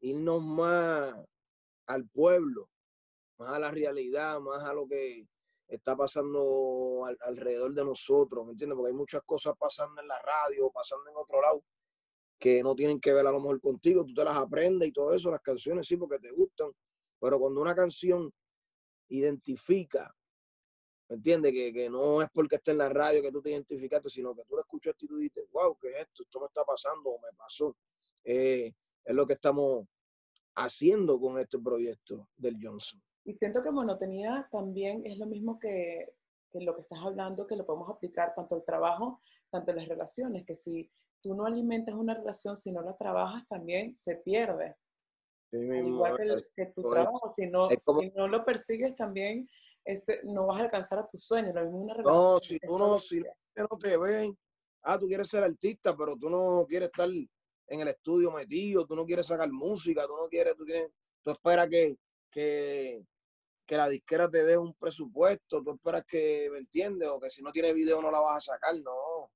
irnos 0.00 0.42
más 0.42 1.14
al 1.86 2.06
pueblo, 2.08 2.68
más 3.38 3.52
a 3.52 3.58
la 3.58 3.70
realidad, 3.70 4.40
más 4.40 4.62
a 4.62 4.72
lo 4.72 4.86
que 4.86 5.26
está 5.68 5.96
pasando 5.96 7.06
alrededor 7.20 7.72
de 7.74 7.84
nosotros, 7.84 8.44
¿me 8.44 8.52
entiendes? 8.52 8.76
Porque 8.76 8.90
hay 8.90 8.96
muchas 8.96 9.22
cosas 9.24 9.54
pasando 9.58 10.00
en 10.00 10.08
la 10.08 10.18
radio, 10.20 10.70
pasando 10.70 11.10
en 11.10 11.16
otro 11.16 11.40
lado, 11.40 11.64
que 12.38 12.62
no 12.62 12.74
tienen 12.74 13.00
que 13.00 13.12
ver 13.12 13.26
a 13.26 13.30
lo 13.30 13.40
mejor 13.40 13.60
contigo, 13.60 14.04
tú 14.04 14.14
te 14.14 14.24
las 14.24 14.36
aprendes 14.36 14.88
y 14.88 14.92
todo 14.92 15.14
eso, 15.14 15.30
las 15.30 15.40
canciones 15.40 15.86
sí, 15.86 15.96
porque 15.96 16.18
te 16.18 16.30
gustan, 16.30 16.70
pero 17.20 17.38
cuando 17.38 17.60
una 17.60 17.74
canción 17.74 18.32
identifica, 19.08 20.14
¿me 21.08 21.16
entiendes? 21.16 21.52
Que, 21.52 21.72
que 21.72 21.88
no 21.88 22.22
es 22.22 22.28
porque 22.32 22.56
esté 22.56 22.72
en 22.72 22.78
la 22.78 22.88
radio 22.88 23.22
que 23.22 23.32
tú 23.32 23.40
te 23.40 23.50
identificaste, 23.50 24.08
sino 24.08 24.34
que 24.34 24.44
tú 24.44 24.56
lo 24.56 24.60
escuchaste 24.60 25.06
y 25.06 25.08
tú 25.08 25.16
dices, 25.16 25.44
wow, 25.50 25.76
¿qué 25.80 25.88
es 25.88 25.96
esto? 26.00 26.22
Esto 26.22 26.40
me 26.40 26.46
está 26.46 26.64
pasando 26.64 27.10
o 27.10 27.20
me 27.20 27.32
pasó. 27.36 27.76
Eh, 28.24 28.72
es 29.04 29.14
lo 29.14 29.26
que 29.26 29.34
estamos 29.34 29.86
haciendo 30.56 31.18
con 31.20 31.38
este 31.38 31.58
proyecto 31.58 32.28
del 32.36 32.58
Johnson. 32.62 33.02
Y 33.24 33.32
siento 33.32 33.62
que 33.62 33.70
monotonía 33.70 34.48
también 34.52 35.02
es 35.04 35.18
lo 35.18 35.26
mismo 35.26 35.58
que, 35.58 36.14
que, 36.50 36.60
lo 36.60 36.74
que 36.74 36.82
estás 36.82 36.98
hablando, 37.02 37.46
que 37.46 37.56
lo 37.56 37.64
podemos 37.64 37.88
aplicar 37.88 38.34
tanto 38.34 38.54
al 38.54 38.64
trabajo, 38.64 39.20
tanto 39.50 39.70
en 39.70 39.78
las 39.78 39.88
relaciones, 39.88 40.44
que 40.44 40.54
si 40.54 40.90
tú 41.22 41.34
no 41.34 41.46
alimentas 41.46 41.94
una 41.94 42.14
relación, 42.14 42.54
si 42.54 42.70
no 42.70 42.82
la 42.82 42.96
trabajas, 42.96 43.48
también 43.48 43.94
se 43.94 44.16
pierde. 44.16 44.76
igual 45.52 46.16
que, 46.54 46.66
tu 46.66 46.82
trabajo, 46.82 47.28
si 47.30 47.46
no, 47.48 47.68
si 47.70 48.10
no 48.14 48.28
lo 48.28 48.44
persigues 48.44 48.94
también, 48.94 49.48
este, 49.86 50.20
no 50.24 50.46
vas 50.46 50.60
a 50.60 50.64
alcanzar 50.64 50.98
a 50.98 51.08
tus 51.08 51.24
sueños. 51.24 51.54
Lo 51.54 51.62
mismo 51.62 51.82
una 51.82 51.94
relación. 51.94 52.24
No, 52.24 52.38
si 52.38 52.58
tú 52.58 52.78
no, 52.78 52.98
si 52.98 53.22
no 53.56 53.78
te 53.78 53.96
ven, 53.96 54.36
ah, 54.82 54.98
tú 54.98 55.06
quieres 55.06 55.28
ser 55.28 55.44
artista, 55.44 55.96
pero 55.96 56.14
tú 56.16 56.28
no 56.28 56.66
quieres 56.68 56.90
estar 56.90 57.08
en 57.66 57.80
el 57.80 57.88
estudio 57.88 58.30
metido, 58.30 58.86
tú 58.86 58.94
no 58.94 59.04
quieres 59.04 59.26
sacar 59.26 59.50
música, 59.50 60.06
tú 60.06 60.16
no 60.16 60.28
quieres, 60.28 60.56
tú 60.56 60.64
tienes, 60.64 60.90
tú 61.22 61.30
esperas 61.30 61.68
que, 61.68 61.96
que, 62.30 63.04
que 63.66 63.76
la 63.76 63.88
disquera 63.88 64.30
te 64.30 64.44
dé 64.44 64.56
un 64.56 64.74
presupuesto, 64.74 65.62
tú 65.62 65.72
esperas 65.72 66.04
que, 66.06 66.48
¿me 66.50 66.58
entiendes? 66.58 67.08
O 67.08 67.18
que 67.18 67.30
si 67.30 67.42
no 67.42 67.52
tiene 67.52 67.72
video 67.72 68.02
no 68.02 68.10
la 68.10 68.20
vas 68.20 68.48
a 68.48 68.52
sacar, 68.52 68.74
no. 68.80 69.30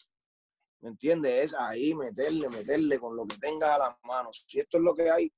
¿Me 0.80 0.90
entiendes? 0.90 1.44
Es 1.44 1.54
ahí 1.58 1.94
meterle, 1.94 2.48
meterle 2.48 2.98
con 2.98 3.16
lo 3.16 3.26
que 3.26 3.36
tengas 3.36 3.70
a 3.70 3.78
las 3.78 3.96
manos. 4.04 4.44
Si 4.46 4.60
esto 4.60 4.78
es 4.78 4.84
lo 4.84 4.94
que 4.94 5.10
hay, 5.10 5.32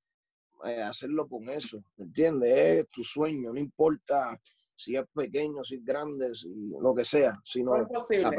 eh, 0.64 0.82
hacerlo 0.82 1.26
con 1.26 1.48
eso, 1.48 1.82
¿me 1.96 2.04
entiendes? 2.04 2.80
Es 2.80 2.90
tu 2.90 3.02
sueño, 3.02 3.52
no 3.52 3.58
importa 3.58 4.38
si 4.74 4.96
es 4.96 5.04
pequeño, 5.14 5.62
si 5.62 5.76
es 5.76 5.84
grande, 5.84 6.34
si 6.34 6.72
lo 6.80 6.94
que 6.94 7.04
sea, 7.04 7.32
sino 7.44 7.76
es 7.76 7.88
posible. 7.88 8.30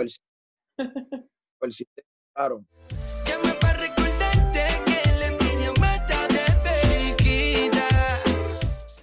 claro. 2.34 2.66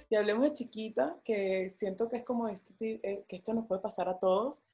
Y 0.09 0.15
hablemos 0.15 0.43
de 0.43 0.53
chiquita, 0.53 1.19
que 1.23 1.69
siento 1.69 2.09
que 2.09 2.17
es 2.17 2.25
como 2.25 2.47
este, 2.47 2.99
eh, 3.03 3.25
que 3.27 3.35
esto 3.35 3.53
nos 3.53 3.67
puede 3.67 3.81
pasar 3.81 4.09
a 4.09 4.17
todos. 4.17 4.65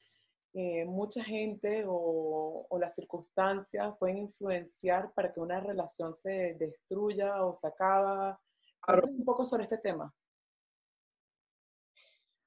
Eh, 0.53 0.85
mucha 0.85 1.21
gente 1.21 1.83
o, 1.85 2.65
las 2.79 2.95
circunstancias 2.95 3.93
pueden 3.99 4.19
influenciar 4.19 5.13
para 5.13 5.33
que 5.33 5.41
una 5.41 5.59
relación 5.59 6.13
se 6.13 6.53
destruya 6.53 7.43
o 7.43 7.53
se 7.53 7.67
acaba. 7.67 8.39
Háblame 8.83 9.17
un 9.17 9.25
poco 9.25 9.43
sobre 9.43 9.63
este 9.63 9.77
tema. 9.79 10.13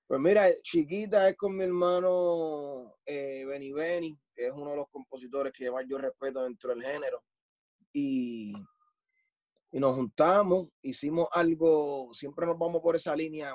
Pues 0.07 0.21
mira, 0.21 0.50
chiquita 0.62 1.28
es 1.28 1.37
con 1.37 1.54
mi 1.54 1.64
hermano 1.64 2.97
eh, 3.04 3.45
Benny 3.45 3.73
Benny, 3.73 4.18
que 4.35 4.47
es 4.47 4.52
uno 4.54 4.71
de 4.71 4.76
los 4.76 4.88
compositores 4.88 5.52
que 5.52 5.71
más 5.71 5.85
yo 5.87 5.99
respeto 5.99 6.42
dentro 6.42 6.71
del 6.71 6.83
género. 6.83 7.23
Y 7.92 8.54
y 9.71 9.79
nos 9.81 9.95
juntamos, 9.95 10.69
hicimos 10.83 11.29
algo, 11.33 12.13
siempre 12.15 12.47
nos 12.47 12.59
vamos 12.59 12.81
por 12.81 12.97
esa 12.97 13.15
línea, 13.15 13.53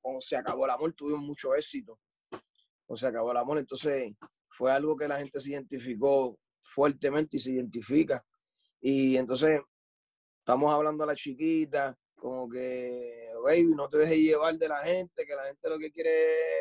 cuando 0.00 0.20
se 0.20 0.36
acabó 0.36 0.64
el 0.64 0.70
amor, 0.70 0.92
tuvimos 0.92 1.22
mucho 1.22 1.54
éxito, 1.54 1.98
o 2.86 2.96
se 2.96 3.06
acabó 3.06 3.32
el 3.32 3.38
amor, 3.38 3.58
entonces 3.58 4.12
fue 4.48 4.70
algo 4.70 4.96
que 4.96 5.08
la 5.08 5.18
gente 5.18 5.40
se 5.40 5.50
identificó 5.50 6.38
fuertemente 6.60 7.36
y 7.36 7.40
se 7.40 7.52
identifica. 7.52 8.24
Y 8.80 9.16
entonces 9.16 9.60
estamos 10.38 10.72
hablando 10.72 11.04
a 11.04 11.08
la 11.08 11.16
chiquita, 11.16 11.96
como 12.14 12.48
que, 12.48 13.30
baby, 13.42 13.74
no 13.74 13.88
te 13.88 13.98
dejes 13.98 14.18
llevar 14.18 14.56
de 14.56 14.68
la 14.68 14.84
gente, 14.84 15.24
que 15.26 15.34
la 15.34 15.44
gente 15.44 15.68
lo 15.68 15.78
que 15.78 15.90
quiere 15.90 16.10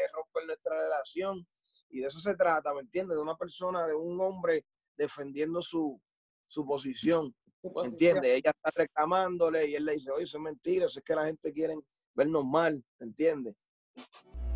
es 0.06 0.12
romper 0.14 0.46
nuestra 0.46 0.82
relación. 0.82 1.46
Y 1.90 2.00
de 2.00 2.08
eso 2.08 2.20
se 2.20 2.36
trata, 2.36 2.74
¿me 2.74 2.82
entiendes? 2.82 3.18
De 3.18 3.22
una 3.22 3.36
persona, 3.36 3.86
de 3.86 3.94
un 3.94 4.20
hombre 4.22 4.66
defendiendo 4.96 5.62
su, 5.62 6.00
su 6.48 6.66
posición. 6.66 7.36
¿Entiendes? 7.62 8.32
Ella 8.38 8.52
está 8.52 8.72
reclamándole 8.74 9.68
y 9.68 9.76
él 9.76 9.86
le 9.86 9.94
dice, 9.94 10.12
oye, 10.12 10.24
eso 10.24 10.38
es 10.38 10.44
mentira, 10.44 10.86
eso 10.86 11.00
es 11.00 11.06
que 11.06 11.16
la 11.16 11.26
gente 11.26 11.52
quiere 11.52 11.76
vernos 12.14 12.46
mal, 12.46 12.84
¿entiendes? 13.00 13.56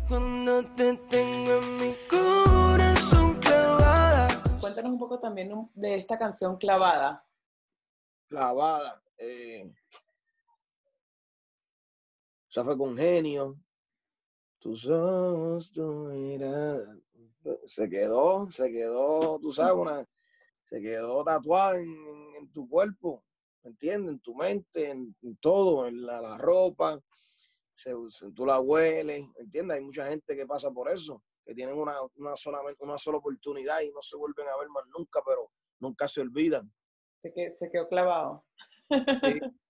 Cuando 0.08 0.64
te 0.74 0.96
tengo 1.10 1.60
en 1.62 1.76
mi 1.76 1.94
corazón 2.08 3.40
clavada. 3.40 4.42
Cuéntanos 4.60 4.92
un 4.92 4.98
poco 4.98 5.18
también 5.18 5.70
de 5.74 5.94
esta 5.94 6.18
canción 6.18 6.56
Clavada. 6.56 7.24
Clavada. 8.28 9.02
Eh, 9.18 9.70
o 12.48 12.52
sea, 12.52 12.64
fue 12.64 12.76
con 12.76 12.96
genio. 12.96 13.56
Tus 14.58 14.88
ojos, 14.88 15.70
tu 15.70 15.82
mirada. 15.82 16.96
Se 17.66 17.88
quedó, 17.88 18.50
se 18.50 18.70
quedó, 18.70 19.38
tú 19.38 19.52
sabes, 19.52 19.74
una, 19.74 20.06
se 20.64 20.80
quedó 20.80 21.22
tatuada 21.22 21.78
en, 21.78 22.33
tu 22.52 22.68
cuerpo, 22.68 23.24
¿me 23.62 23.70
entiendes? 23.70 24.14
En 24.14 24.20
tu 24.20 24.34
mente, 24.34 24.90
en, 24.90 25.36
todo, 25.40 25.86
en 25.86 26.04
la, 26.04 26.36
ropa, 26.38 27.00
se, 27.74 27.92
tú 28.34 28.46
la 28.46 28.60
hueles, 28.60 29.26
¿me 29.36 29.40
entiendes? 29.44 29.76
Hay 29.76 29.84
mucha 29.84 30.06
gente 30.08 30.36
que 30.36 30.46
pasa 30.46 30.70
por 30.70 30.90
eso, 30.90 31.22
que 31.44 31.54
tienen 31.54 31.76
una, 31.76 31.96
una, 32.16 32.36
sola, 32.36 32.60
una 32.80 32.98
sola 32.98 33.18
oportunidad 33.18 33.80
y 33.80 33.90
no 33.90 34.00
se 34.00 34.16
vuelven 34.16 34.48
a 34.48 34.56
ver 34.56 34.68
más 34.68 34.84
nunca, 34.96 35.20
pero 35.24 35.50
nunca 35.80 36.08
se 36.08 36.20
olvidan. 36.20 36.72
Se, 37.20 37.32
quedó, 37.32 37.50
se 37.50 37.70
quedó 37.70 37.88
clavado. 37.88 38.44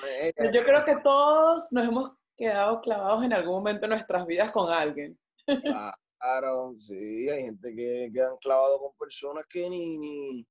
Pues, 0.00 0.32
Yo 0.50 0.64
creo 0.64 0.82
que 0.82 0.96
todos 1.02 1.70
nos 1.72 1.86
hemos 1.86 2.12
quedado 2.38 2.80
clavados 2.80 3.22
en 3.22 3.34
algún 3.34 3.56
momento 3.56 3.82
de 3.82 3.88
nuestras 3.88 4.26
vidas 4.26 4.50
con 4.50 4.70
alguien. 4.70 5.18
Claro, 6.16 6.74
sí, 6.78 7.28
hay 7.28 7.42
gente 7.42 7.74
que, 7.74 8.10
que 8.10 8.22
han 8.22 8.38
clavado 8.38 8.78
con 8.78 8.96
personas 8.98 9.44
que 9.46 9.68
ni, 9.68 9.98
ni, 9.98 10.46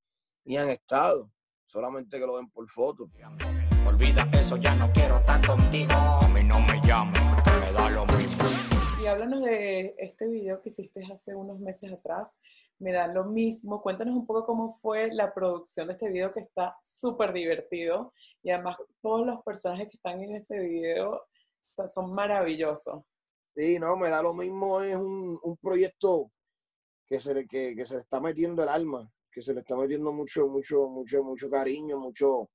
ni 0.45 0.55
han 0.55 0.69
estado, 0.69 1.31
solamente 1.65 2.19
que 2.19 2.25
lo 2.25 2.35
ven 2.35 2.49
por 2.49 2.69
foto. 2.69 3.09
Olvida 3.85 4.29
eso, 4.33 4.57
ya 4.57 4.75
no 4.75 4.91
quiero 4.91 5.17
estar 5.17 5.45
contigo. 5.45 5.91
A 5.93 6.27
mí 6.27 6.43
no 6.43 6.59
me 6.59 6.79
llamo, 6.85 7.13
me 7.59 7.71
da 7.71 7.89
lo 7.89 8.05
mismo. 8.05 8.43
Y 9.01 9.05
háblanos 9.07 9.43
de 9.43 9.95
este 9.97 10.27
video 10.27 10.61
que 10.61 10.69
hiciste 10.69 11.03
hace 11.11 11.35
unos 11.35 11.59
meses 11.59 11.91
atrás. 11.91 12.39
Me 12.79 12.91
da 12.91 13.07
lo 13.07 13.25
mismo. 13.25 13.81
Cuéntanos 13.81 14.15
un 14.15 14.25
poco 14.25 14.45
cómo 14.45 14.71
fue 14.71 15.13
la 15.13 15.33
producción 15.33 15.87
de 15.87 15.93
este 15.93 16.09
video 16.09 16.33
que 16.33 16.41
está 16.41 16.77
súper 16.81 17.33
divertido. 17.33 18.13
Y 18.41 18.51
además 18.51 18.77
todos 19.01 19.25
los 19.25 19.41
personajes 19.43 19.89
que 19.89 19.97
están 19.97 20.21
en 20.21 20.35
ese 20.35 20.59
video 20.59 21.23
son 21.87 22.13
maravillosos. 22.13 23.03
Sí, 23.55 23.77
no, 23.79 23.95
me 23.97 24.09
da 24.09 24.21
lo 24.21 24.33
mismo. 24.33 24.81
Es 24.81 24.95
un, 24.95 25.39
un 25.41 25.57
proyecto 25.57 26.31
que 27.05 27.19
se, 27.19 27.47
que, 27.47 27.75
que 27.75 27.85
se 27.85 27.95
le 27.95 28.01
está 28.01 28.19
metiendo 28.19 28.63
el 28.63 28.69
alma 28.69 29.11
que 29.33 29.41
se 29.41 29.53
le 29.53 29.61
está 29.61 29.75
metiendo 29.75 30.11
mucho, 30.11 30.47
mucho, 30.47 30.87
mucho, 30.87 31.23
mucho 31.23 31.49
cariño, 31.49 31.99
mucho, 31.99 32.49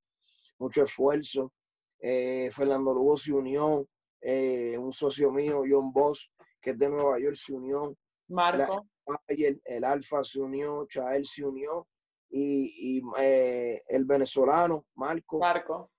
mucho 0.58 0.84
esfuerzo. 0.84 1.52
Eh, 2.00 2.48
Fernando 2.52 2.94
Lugo 2.94 3.16
se 3.16 3.32
unió, 3.32 3.86
eh, 4.20 4.78
un 4.78 4.92
socio 4.92 5.32
mío, 5.32 5.62
John 5.68 5.92
Boss, 5.92 6.30
que 6.60 6.70
es 6.70 6.78
de 6.78 6.88
Nueva 6.88 7.18
York, 7.18 7.34
se 7.34 7.52
unió. 7.52 7.94
Marco. 8.28 8.86
el, 9.26 9.60
el, 9.64 9.84
Alfa 9.84 10.22
se 10.22 10.38
unió, 10.38 10.86
Chael 10.86 11.24
se 11.24 11.44
unió, 11.44 11.88
y, 12.30 12.98
y 12.98 13.02
eh, 13.18 13.80
el 13.88 14.04
venezolano, 14.04 14.86
Marco. 14.94 15.38
Marco. 15.38 15.90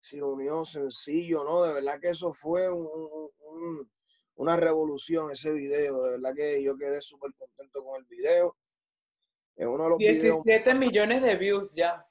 Se 0.00 0.22
unió 0.22 0.64
sencillo, 0.64 1.44
¿no? 1.44 1.62
De 1.62 1.74
verdad 1.74 2.00
que 2.00 2.10
eso 2.10 2.32
fue 2.32 2.68
una 4.36 4.56
revolución, 4.56 5.32
ese 5.32 5.50
video. 5.50 6.02
De 6.04 6.10
verdad 6.12 6.34
que 6.34 6.62
yo 6.62 6.76
quedé 6.78 7.02
súper 7.02 7.34
contento 7.34 7.84
con 7.84 8.00
el 8.00 8.04
video. 8.04 8.56
Es 9.58 9.66
uno 9.66 9.82
de 9.82 9.90
los 9.90 9.98
17 9.98 10.72
millones 10.74 11.20
de 11.20 11.34
views 11.34 11.74
ya. 11.74 12.06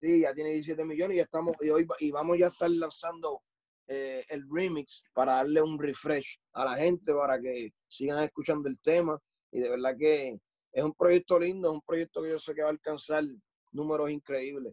Sí, 0.00 0.22
ya 0.22 0.32
tiene 0.32 0.52
17 0.52 0.86
millones 0.86 1.18
y 1.18 1.20
estamos 1.20 1.54
y 1.60 1.68
hoy 1.68 1.86
y 2.00 2.10
vamos 2.10 2.38
ya 2.38 2.46
a 2.46 2.48
estar 2.48 2.70
lanzando 2.70 3.42
eh, 3.86 4.24
el 4.30 4.44
remix 4.50 5.04
para 5.12 5.34
darle 5.34 5.60
un 5.60 5.78
refresh 5.78 6.40
a 6.54 6.64
la 6.64 6.76
gente 6.76 7.12
para 7.12 7.38
que 7.38 7.74
sigan 7.86 8.24
escuchando 8.24 8.70
el 8.70 8.80
tema. 8.80 9.20
Y 9.52 9.60
de 9.60 9.68
verdad 9.68 9.94
que 9.98 10.38
es 10.72 10.82
un 10.82 10.94
proyecto 10.94 11.38
lindo, 11.38 11.68
es 11.68 11.74
un 11.74 11.82
proyecto 11.82 12.22
que 12.22 12.30
yo 12.30 12.38
sé 12.38 12.54
que 12.54 12.62
va 12.62 12.68
a 12.68 12.72
alcanzar 12.72 13.22
números 13.70 14.10
increíbles. 14.10 14.72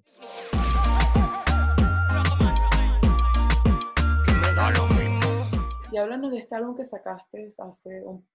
Y 5.91 5.98
háblanos 5.98 6.31
de 6.31 6.38
este 6.38 6.55
álbum 6.55 6.77
que 6.77 6.86
sacaste 6.86 7.50
hace 7.60 8.03
un 8.05 8.25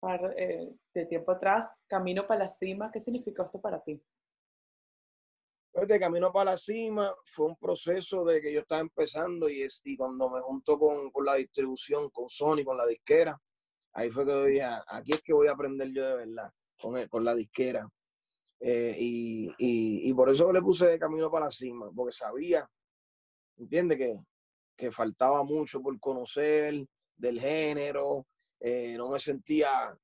par 0.00 0.34
eh, 0.36 0.70
de 0.94 1.06
tiempo 1.06 1.32
atrás, 1.32 1.72
Camino 1.86 2.26
para 2.26 2.44
la 2.44 2.48
Cima. 2.48 2.90
¿Qué 2.92 3.00
significó 3.00 3.44
esto 3.44 3.60
para 3.60 3.82
ti? 3.82 4.02
Pues 5.72 5.86
de 5.86 6.00
Camino 6.00 6.32
para 6.32 6.52
la 6.52 6.56
Cima 6.56 7.14
fue 7.24 7.46
un 7.46 7.56
proceso 7.56 8.24
de 8.24 8.40
que 8.40 8.52
yo 8.52 8.60
estaba 8.60 8.80
empezando 8.80 9.48
y, 9.48 9.66
y 9.84 9.96
cuando 9.96 10.28
me 10.30 10.40
junto 10.40 10.78
con, 10.78 11.10
con, 11.10 11.24
la 11.24 11.34
distribución, 11.34 12.10
con 12.10 12.28
Sony, 12.28 12.64
con 12.64 12.76
la 12.76 12.86
disquera, 12.86 13.40
ahí 13.92 14.10
fue 14.10 14.24
que 14.24 14.32
yo 14.32 14.44
dije, 14.44 14.62
ah, 14.62 14.84
aquí 14.88 15.12
es 15.12 15.22
que 15.22 15.32
voy 15.32 15.46
a 15.46 15.52
aprender 15.52 15.92
yo 15.92 16.04
de 16.04 16.26
verdad, 16.26 16.50
con, 16.80 17.06
con 17.08 17.24
la 17.24 17.34
disquera. 17.34 17.88
Eh, 18.60 18.96
y, 18.98 19.48
y, 19.58 20.10
y, 20.10 20.14
por 20.14 20.30
eso 20.30 20.52
le 20.52 20.60
puse 20.60 20.86
de 20.86 20.98
Camino 20.98 21.30
para 21.30 21.44
la 21.44 21.50
Cima, 21.50 21.90
porque 21.94 22.12
sabía, 22.12 22.68
entiende 23.56 23.96
que, 23.96 24.18
que 24.76 24.90
faltaba 24.90 25.44
mucho 25.44 25.80
por 25.80 25.98
conocer 26.00 26.86
del 27.16 27.40
género, 27.40 28.26
eh, 28.60 28.94
no 28.96 29.10
me 29.10 29.18
sentía, 29.18 29.96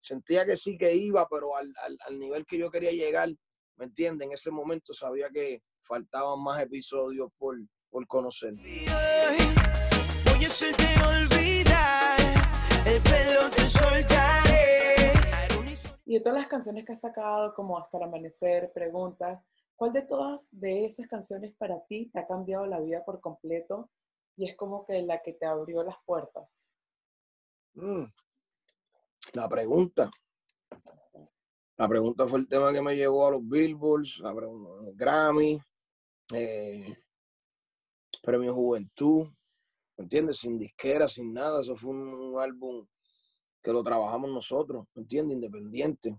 sentía 0.00 0.44
que 0.44 0.56
sí 0.56 0.76
que 0.76 0.94
iba, 0.94 1.26
pero 1.28 1.56
al, 1.56 1.72
al, 1.82 1.98
al 2.06 2.18
nivel 2.18 2.44
que 2.44 2.58
yo 2.58 2.70
quería 2.70 2.92
llegar, 2.92 3.28
¿me 3.76 3.84
entiendes? 3.86 4.26
En 4.26 4.32
ese 4.32 4.50
momento 4.50 4.92
sabía 4.92 5.30
que 5.30 5.62
faltaban 5.82 6.42
más 6.42 6.60
episodios 6.62 7.30
por, 7.38 7.56
por 7.90 8.06
conocer. 8.06 8.54
Voy 8.54 10.44
a 10.44 10.46
hacerte 10.46 10.84
olvidar, 11.06 12.18
el 12.86 13.02
pelo 13.02 13.50
te 13.54 13.62
soltaré. 13.62 15.12
Y 16.04 16.14
de 16.14 16.20
todas 16.20 16.38
las 16.38 16.46
canciones 16.48 16.84
que 16.84 16.92
has 16.92 17.00
sacado, 17.00 17.54
como 17.54 17.78
Hasta 17.78 17.98
el 17.98 18.04
Amanecer, 18.04 18.72
Preguntas, 18.72 19.42
¿cuál 19.74 19.92
de 19.92 20.02
todas 20.02 20.48
de 20.52 20.84
esas 20.84 21.06
canciones 21.08 21.54
para 21.56 21.84
ti 21.86 22.10
te 22.12 22.20
ha 22.20 22.26
cambiado 22.26 22.66
la 22.66 22.80
vida 22.80 23.04
por 23.04 23.20
completo 23.20 23.90
y 24.36 24.48
es 24.48 24.54
como 24.56 24.84
que 24.86 25.02
la 25.02 25.22
que 25.22 25.32
te 25.32 25.46
abrió 25.46 25.82
las 25.82 25.96
puertas? 26.04 26.68
Mm. 27.76 28.04
La 29.34 29.48
pregunta. 29.48 30.10
La 31.76 31.86
pregunta 31.86 32.26
fue 32.26 32.38
el 32.38 32.48
tema 32.48 32.72
que 32.72 32.80
me 32.80 32.96
llevó 32.96 33.26
a 33.26 33.32
los 33.32 33.46
Billboards, 33.46 34.22
Grammy, 34.94 35.60
eh, 36.32 36.96
Premio 38.22 38.54
Juventud, 38.54 39.28
¿me 39.98 40.04
entiendes? 40.04 40.38
Sin 40.38 40.58
disquera, 40.58 41.06
sin 41.06 41.34
nada. 41.34 41.60
Eso 41.60 41.76
fue 41.76 41.90
un, 41.90 42.40
álbum 42.40 42.86
que 43.62 43.72
lo 43.74 43.82
trabajamos 43.82 44.30
nosotros, 44.30 44.86
¿me 44.94 45.02
entiendes? 45.02 45.34
Independiente. 45.34 46.18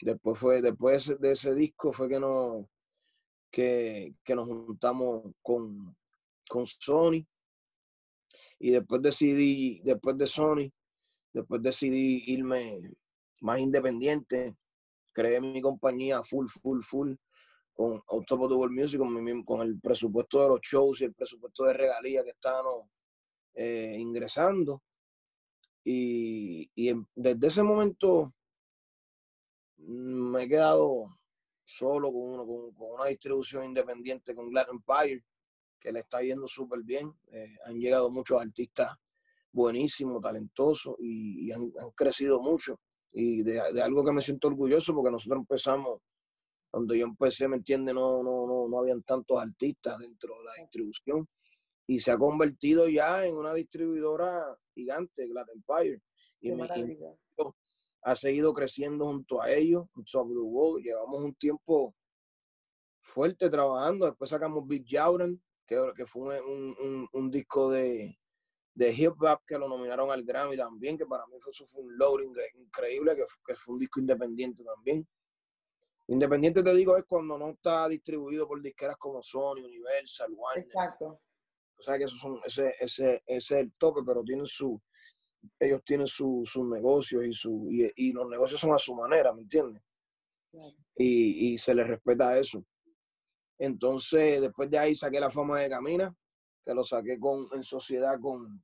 Después 0.00 0.38
fue, 0.38 0.62
después 0.62 1.14
de 1.20 1.30
ese 1.30 1.54
disco 1.54 1.92
fue 1.92 2.08
que 2.08 2.18
nos, 2.18 2.64
que, 3.50 4.14
que 4.24 4.34
nos 4.34 4.46
juntamos 4.46 5.30
con, 5.42 5.94
con 6.48 6.64
Sony. 6.64 7.26
Y 8.58 8.70
después 8.70 9.02
decidí, 9.02 9.82
después 9.84 10.16
de 10.16 10.26
Sony, 10.26 10.72
después 11.40 11.62
decidí 11.62 12.24
irme 12.26 12.80
más 13.40 13.58
independiente 13.60 14.56
creé 15.16 15.40
mi 15.40 15.62
compañía 15.62 16.22
full, 16.22 16.46
full, 16.46 16.82
full 16.82 17.14
con 17.74 18.02
World 18.08 18.78
Music, 18.78 18.98
con, 18.98 19.44
con, 19.44 19.60
el 19.62 19.80
presupuesto 19.80 20.42
de 20.42 20.48
los 20.48 20.60
shows 20.60 21.00
y 21.00 21.04
el 21.04 21.14
presupuesto 21.14 21.64
de 21.64 21.74
regalías 21.74 22.24
que 22.24 22.30
estábamos 22.30 22.88
eh, 23.54 23.96
ingresando. 23.98 24.82
Y, 25.84 26.70
desde 27.14 27.46
ese 27.46 27.62
momento 27.62 28.32
me 29.78 30.44
he 30.44 30.48
quedado 30.48 31.18
solo 31.64 32.10
con 32.12 32.74
una 32.76 33.06
distribución 33.06 33.64
independiente 33.64 34.34
con 34.34 34.50
Glad 34.50 34.68
Empire, 34.70 35.24
que 35.78 35.92
le 35.92 36.00
está 36.00 36.22
yendo 36.22 36.46
súper 36.48 36.82
bien. 36.82 37.12
Eh, 37.30 37.56
han 37.66 37.78
llegado 37.78 38.10
muchos 38.10 38.40
artistas 38.40 38.96
buenísimos, 39.56 40.20
talentosos 40.20 40.96
y, 40.98 41.46
y 41.46 41.52
han, 41.52 41.72
han, 41.80 41.90
crecido 41.92 42.40
mucho 42.40 42.78
y 43.10 43.42
de, 43.42 43.54
de, 43.72 43.82
algo 43.82 44.04
que 44.04 44.12
me 44.12 44.20
siento 44.20 44.48
orgulloso 44.48 44.94
porque 44.94 45.10
nosotros 45.10 45.40
empezamos, 45.40 46.00
cuando 46.70 46.94
yo 46.94 47.06
empecé, 47.06 47.48
¿me 47.48 47.56
entiende 47.56 47.94
No, 47.94 48.22
no, 48.22 48.46
no, 48.46 48.68
no 48.68 48.78
habían 48.78 49.02
tantos 49.02 49.40
artistas 49.40 49.98
dentro 49.98 50.36
de 50.38 50.44
la 50.44 50.52
distribución 50.62 51.26
y 51.86 52.00
se 52.00 52.12
ha 52.12 52.18
convertido 52.18 52.86
ya 52.88 53.24
en 53.24 53.34
una 53.34 53.54
distribuidora 53.54 54.44
gigante, 54.74 55.26
Glad 55.26 55.46
Empire. 55.54 56.02
Y, 56.40 56.50
y 56.50 56.98
ha 58.02 58.14
seguido 58.14 58.52
creciendo 58.52 59.06
junto 59.06 59.40
a 59.40 59.50
ellos, 59.50 59.86
junto 59.94 60.20
a 60.20 60.24
Blue 60.24 60.48
Wall. 60.48 60.82
Llevamos 60.82 61.22
un 61.22 61.34
tiempo 61.34 61.94
fuerte 63.00 63.48
trabajando. 63.48 64.06
Después 64.06 64.28
sacamos 64.30 64.66
Big 64.66 64.84
Jauren, 64.88 65.40
que, 65.66 65.76
que 65.96 66.06
fue 66.06 66.40
un, 66.42 66.76
un, 66.78 67.08
un 67.12 67.30
disco 67.30 67.70
de, 67.70 68.18
de 68.76 68.92
hip 68.92 69.14
hop 69.22 69.40
que 69.46 69.56
lo 69.56 69.68
nominaron 69.68 70.10
al 70.10 70.22
Grammy 70.22 70.54
también, 70.54 70.98
que 70.98 71.06
para 71.06 71.26
mí 71.26 71.36
fue, 71.40 71.50
eso 71.50 71.66
fue 71.66 71.82
un 71.82 71.96
loading 71.96 72.34
increíble, 72.56 73.16
que, 73.16 73.24
que, 73.44 73.54
fue 73.54 73.72
un 73.72 73.80
disco 73.80 74.00
independiente 74.00 74.62
también. 74.62 75.08
Independiente 76.08 76.62
te 76.62 76.74
digo 76.74 76.94
es 76.96 77.04
cuando 77.08 77.38
no 77.38 77.50
está 77.50 77.88
distribuido 77.88 78.46
por 78.46 78.60
disqueras 78.60 78.98
como 78.98 79.22
Sony, 79.22 79.64
Universal, 79.64 80.30
Warner. 80.30 80.62
Exacto. 80.62 81.20
O 81.78 81.82
sea 81.82 81.96
que 81.96 82.04
esos 82.04 82.20
son, 82.20 82.38
ese, 82.44 82.74
ese, 82.78 83.22
ese 83.26 83.26
es 83.26 83.50
el 83.52 83.72
tope, 83.78 84.02
pero 84.06 84.22
tienen 84.22 84.46
su, 84.46 84.78
ellos 85.58 85.82
tienen 85.82 86.06
sus 86.06 86.48
su 86.50 86.68
negocios 86.68 87.26
y, 87.26 87.32
su, 87.32 87.68
y, 87.70 87.90
y, 87.96 88.12
los 88.12 88.28
negocios 88.28 88.60
son 88.60 88.74
a 88.74 88.78
su 88.78 88.94
manera, 88.94 89.32
¿me 89.32 89.40
entiendes? 89.40 89.82
Claro. 90.50 90.74
Y, 90.96 91.54
y 91.54 91.58
se 91.58 91.74
les 91.74 91.86
respeta 91.86 92.38
eso. 92.38 92.62
Entonces, 93.58 94.42
después 94.42 94.70
de 94.70 94.78
ahí 94.78 94.94
saqué 94.94 95.18
la 95.18 95.30
fama 95.30 95.60
de 95.60 95.70
Camina, 95.70 96.14
que 96.62 96.74
lo 96.74 96.84
saqué 96.84 97.18
con, 97.18 97.48
en 97.52 97.62
sociedad 97.62 98.20
con, 98.20 98.62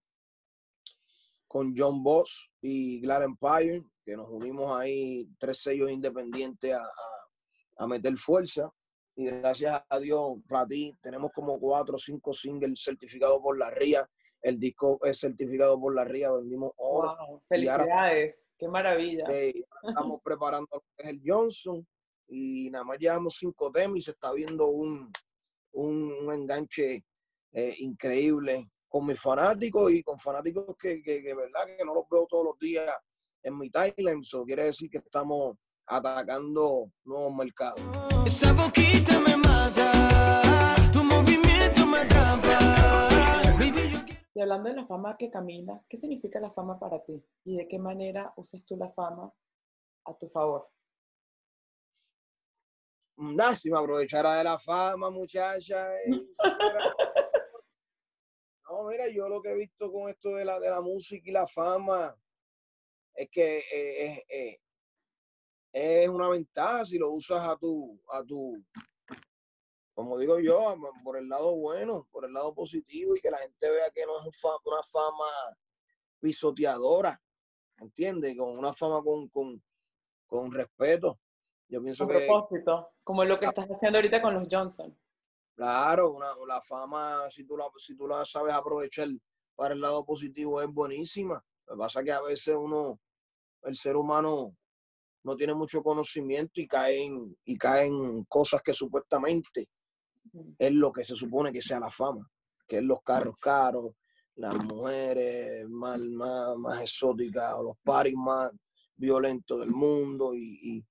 con 1.52 1.74
John 1.76 2.02
Boss 2.02 2.50
y 2.62 2.98
Glad 3.02 3.24
Empire, 3.24 3.84
que 4.02 4.16
nos 4.16 4.26
unimos 4.30 4.74
ahí 4.74 5.28
tres 5.38 5.60
sellos 5.60 5.90
independientes 5.90 6.72
a, 6.72 6.80
a, 6.80 7.84
a 7.84 7.86
meter 7.86 8.16
fuerza. 8.16 8.72
Y 9.14 9.26
gracias 9.26 9.82
a 9.86 9.98
Dios, 9.98 10.38
para 10.48 10.66
ti, 10.66 10.96
tenemos 11.02 11.30
como 11.30 11.60
cuatro 11.60 11.96
o 11.96 11.98
cinco 11.98 12.32
singles 12.32 12.82
certificados 12.82 13.38
por 13.42 13.58
la 13.58 13.68
RIA. 13.68 14.08
El 14.40 14.58
disco 14.58 14.98
es 15.04 15.18
certificado 15.18 15.78
por 15.78 15.94
la 15.94 16.04
RIA, 16.04 16.32
vendimos 16.32 16.72
oro. 16.78 17.14
Wow, 17.18 17.42
felicidades, 17.46 18.48
ahora, 18.48 18.56
qué 18.58 18.68
maravilla. 18.68 19.24
Eh, 19.28 19.62
estamos 19.82 20.20
preparando 20.24 20.84
el 20.96 21.20
Johnson 21.22 21.86
y 22.28 22.70
nada 22.70 22.84
más 22.84 22.96
llevamos 22.98 23.36
cinco 23.38 23.70
temas 23.70 23.98
y 23.98 24.00
se 24.00 24.12
está 24.12 24.32
viendo 24.32 24.68
un, 24.68 25.12
un, 25.72 26.12
un 26.12 26.32
enganche 26.32 27.04
eh, 27.52 27.74
increíble 27.80 28.71
con 28.92 29.06
mis 29.06 29.18
fanáticos 29.18 29.90
y 29.90 30.02
con 30.02 30.18
fanáticos 30.18 30.76
que, 30.76 31.02
que, 31.02 31.22
que, 31.22 31.34
verdad 31.34 31.64
que 31.64 31.82
no 31.82 31.94
los 31.94 32.04
veo 32.10 32.26
todos 32.28 32.44
los 32.44 32.58
días 32.58 32.94
en 33.42 33.56
mi 33.56 33.70
timeline. 33.70 34.20
Eso 34.20 34.44
quiere 34.44 34.64
decir 34.64 34.90
que 34.90 34.98
estamos 34.98 35.56
atacando 35.86 36.90
nuevos 37.02 37.34
mercados. 37.34 37.80
Esa 38.26 38.52
boquita 38.52 39.18
me 39.20 39.34
mata, 39.38 40.90
tu 40.92 41.02
movimiento 41.02 41.86
me 41.86 42.00
atrapa. 42.00 42.58
Y 44.34 44.40
hablando 44.42 44.68
de 44.68 44.76
la 44.76 44.84
fama 44.84 45.16
que 45.16 45.30
camina, 45.30 45.80
¿qué 45.88 45.96
significa 45.96 46.38
la 46.38 46.50
fama 46.50 46.78
para 46.78 47.02
ti? 47.02 47.24
¿Y 47.44 47.56
de 47.56 47.66
qué 47.66 47.78
manera 47.78 48.34
usas 48.36 48.62
tú 48.66 48.76
la 48.76 48.90
fama 48.90 49.32
a 50.04 50.18
tu 50.18 50.28
favor? 50.28 50.68
Nada, 53.16 53.56
si 53.56 53.70
me 53.70 53.78
aprovechara 53.78 54.36
de 54.36 54.44
la 54.44 54.58
fama, 54.58 55.08
muchacha. 55.08 55.88
No, 58.72 58.84
mira, 58.84 59.06
yo 59.06 59.28
lo 59.28 59.42
que 59.42 59.50
he 59.50 59.54
visto 59.54 59.92
con 59.92 60.08
esto 60.08 60.30
de 60.30 60.46
la, 60.46 60.58
de 60.58 60.70
la 60.70 60.80
música 60.80 61.28
y 61.28 61.30
la 61.30 61.46
fama 61.46 62.16
es 63.14 63.28
que 63.30 63.58
eh, 63.70 64.24
eh, 64.26 64.60
es 65.70 66.08
una 66.08 66.30
ventaja 66.30 66.82
si 66.86 66.96
lo 66.96 67.10
usas 67.10 67.46
a 67.46 67.54
tu, 67.58 68.00
a 68.10 68.24
tu, 68.24 68.64
como 69.92 70.16
digo 70.18 70.40
yo, 70.40 70.74
por 71.04 71.18
el 71.18 71.28
lado 71.28 71.54
bueno, 71.54 72.08
por 72.10 72.24
el 72.24 72.32
lado 72.32 72.54
positivo 72.54 73.14
y 73.14 73.20
que 73.20 73.30
la 73.30 73.36
gente 73.36 73.68
vea 73.68 73.90
que 73.90 74.06
no 74.06 74.26
es 74.26 74.42
una 74.64 74.82
fama 74.82 75.28
pisoteadora, 76.18 77.20
¿entiendes? 77.76 78.34
Con 78.38 78.56
una 78.56 78.72
fama 78.72 79.02
con, 79.02 79.28
con, 79.28 79.62
con 80.26 80.50
respeto. 80.50 81.20
Yo 81.68 81.82
pienso 81.82 82.06
con 82.06 82.16
que... 82.16 82.24
propósito, 82.24 82.90
como 83.04 83.22
lo 83.26 83.38
que 83.38 83.44
estás 83.44 83.66
haciendo 83.66 83.98
ahorita 83.98 84.22
con 84.22 84.32
los 84.32 84.48
Johnson. 84.50 84.98
Claro, 85.54 86.12
una, 86.12 86.34
la 86.46 86.62
fama, 86.62 87.30
si 87.30 87.44
tú 87.44 87.56
la, 87.56 87.66
si 87.76 87.96
tú 87.96 88.08
la 88.08 88.24
sabes 88.24 88.54
aprovechar 88.54 89.08
para 89.54 89.74
el 89.74 89.80
lado 89.80 90.04
positivo, 90.04 90.60
es 90.62 90.68
buenísima. 90.68 91.42
Lo 91.66 91.74
que 91.74 91.78
pasa 91.78 92.00
es 92.00 92.06
que 92.06 92.12
a 92.12 92.20
veces 92.20 92.56
uno, 92.58 93.00
el 93.62 93.76
ser 93.76 93.96
humano, 93.96 94.56
no 95.24 95.36
tiene 95.36 95.54
mucho 95.54 95.82
conocimiento 95.82 96.60
y 96.60 96.66
cae 96.66 97.04
en, 97.04 97.36
y 97.44 97.56
cae 97.56 97.86
en 97.86 98.24
cosas 98.24 98.60
que 98.62 98.74
supuestamente 98.74 99.68
es 100.58 100.72
lo 100.72 100.92
que 100.92 101.04
se 101.04 101.14
supone 101.14 101.52
que 101.52 101.62
sea 101.62 101.78
la 101.78 101.90
fama, 101.90 102.28
que 102.66 102.78
es 102.78 102.82
los 102.82 103.02
carros 103.02 103.36
caros, 103.36 103.94
las 104.36 104.54
mujeres 104.64 105.68
más, 105.68 105.98
más, 106.00 106.56
más 106.56 106.80
exóticas 106.80 107.54
o 107.54 107.62
los 107.62 107.76
paris 107.84 108.14
más 108.16 108.50
violentos 108.96 109.60
del 109.60 109.70
mundo 109.70 110.34
y, 110.34 110.58
y, 110.62 110.86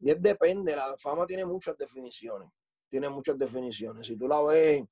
y 0.00 0.14
depende, 0.14 0.76
la 0.76 0.96
fama 0.98 1.26
tiene 1.26 1.44
muchas 1.44 1.76
definiciones, 1.76 2.50
tiene 2.94 3.08
muchas 3.08 3.36
definiciones. 3.36 4.06
Si 4.06 4.16
tú 4.16 4.28
la 4.28 4.40
ves 4.40 4.84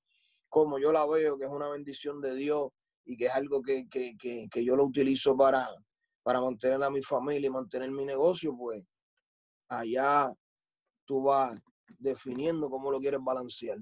como 0.48 0.76
yo 0.80 0.90
la 0.90 1.06
veo, 1.06 1.38
que 1.38 1.44
es 1.44 1.50
una 1.52 1.68
bendición 1.68 2.20
de 2.20 2.34
Dios 2.34 2.72
y 3.04 3.16
que 3.16 3.26
es 3.26 3.32
algo 3.32 3.62
que, 3.62 3.88
que, 3.88 4.16
que, 4.20 4.48
que 4.50 4.64
yo 4.64 4.74
lo 4.74 4.86
utilizo 4.86 5.36
para, 5.36 5.68
para 6.24 6.40
mantener 6.40 6.82
a 6.82 6.90
mi 6.90 7.00
familia 7.00 7.46
y 7.46 7.50
mantener 7.50 7.92
mi 7.92 8.04
negocio, 8.04 8.56
pues 8.58 8.82
allá 9.68 10.34
tú 11.04 11.22
vas 11.22 11.56
definiendo 11.96 12.68
cómo 12.68 12.90
lo 12.90 12.98
quieres 12.98 13.20
balancear. 13.22 13.78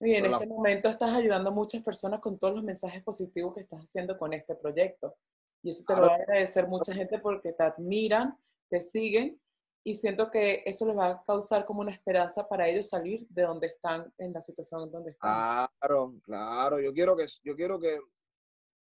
Y 0.00 0.16
en 0.16 0.26
este 0.26 0.46
momento 0.46 0.90
estás 0.90 1.14
ayudando 1.14 1.48
a 1.48 1.54
muchas 1.54 1.82
personas 1.82 2.20
con 2.20 2.38
todos 2.38 2.56
los 2.56 2.64
mensajes 2.64 3.02
positivos 3.02 3.54
que 3.54 3.62
estás 3.62 3.80
haciendo 3.80 4.18
con 4.18 4.34
este 4.34 4.54
proyecto. 4.54 5.16
Y 5.62 5.70
eso 5.70 5.82
te 5.88 5.96
lo 5.96 6.02
va 6.02 6.12
a 6.12 6.16
agradecer 6.16 6.68
mucha 6.68 6.92
gente 6.92 7.18
porque 7.20 7.54
te 7.54 7.62
admiran, 7.62 8.36
te 8.68 8.82
siguen 8.82 9.40
y 9.84 9.94
siento 9.96 10.30
que 10.30 10.62
eso 10.64 10.86
les 10.86 10.96
va 10.96 11.08
a 11.08 11.24
causar 11.24 11.64
como 11.64 11.80
una 11.80 11.92
esperanza 11.92 12.48
para 12.48 12.68
ellos 12.68 12.88
salir 12.88 13.26
de 13.28 13.42
donde 13.42 13.66
están, 13.68 14.12
en 14.18 14.32
la 14.32 14.40
situación 14.40 14.90
donde 14.90 15.10
están. 15.10 15.68
Claro, 15.80 16.14
claro. 16.22 16.80
Yo 16.80 16.92
quiero 16.92 17.16
que, 17.16 17.26
yo 17.42 17.56
quiero 17.56 17.80
que 17.80 17.98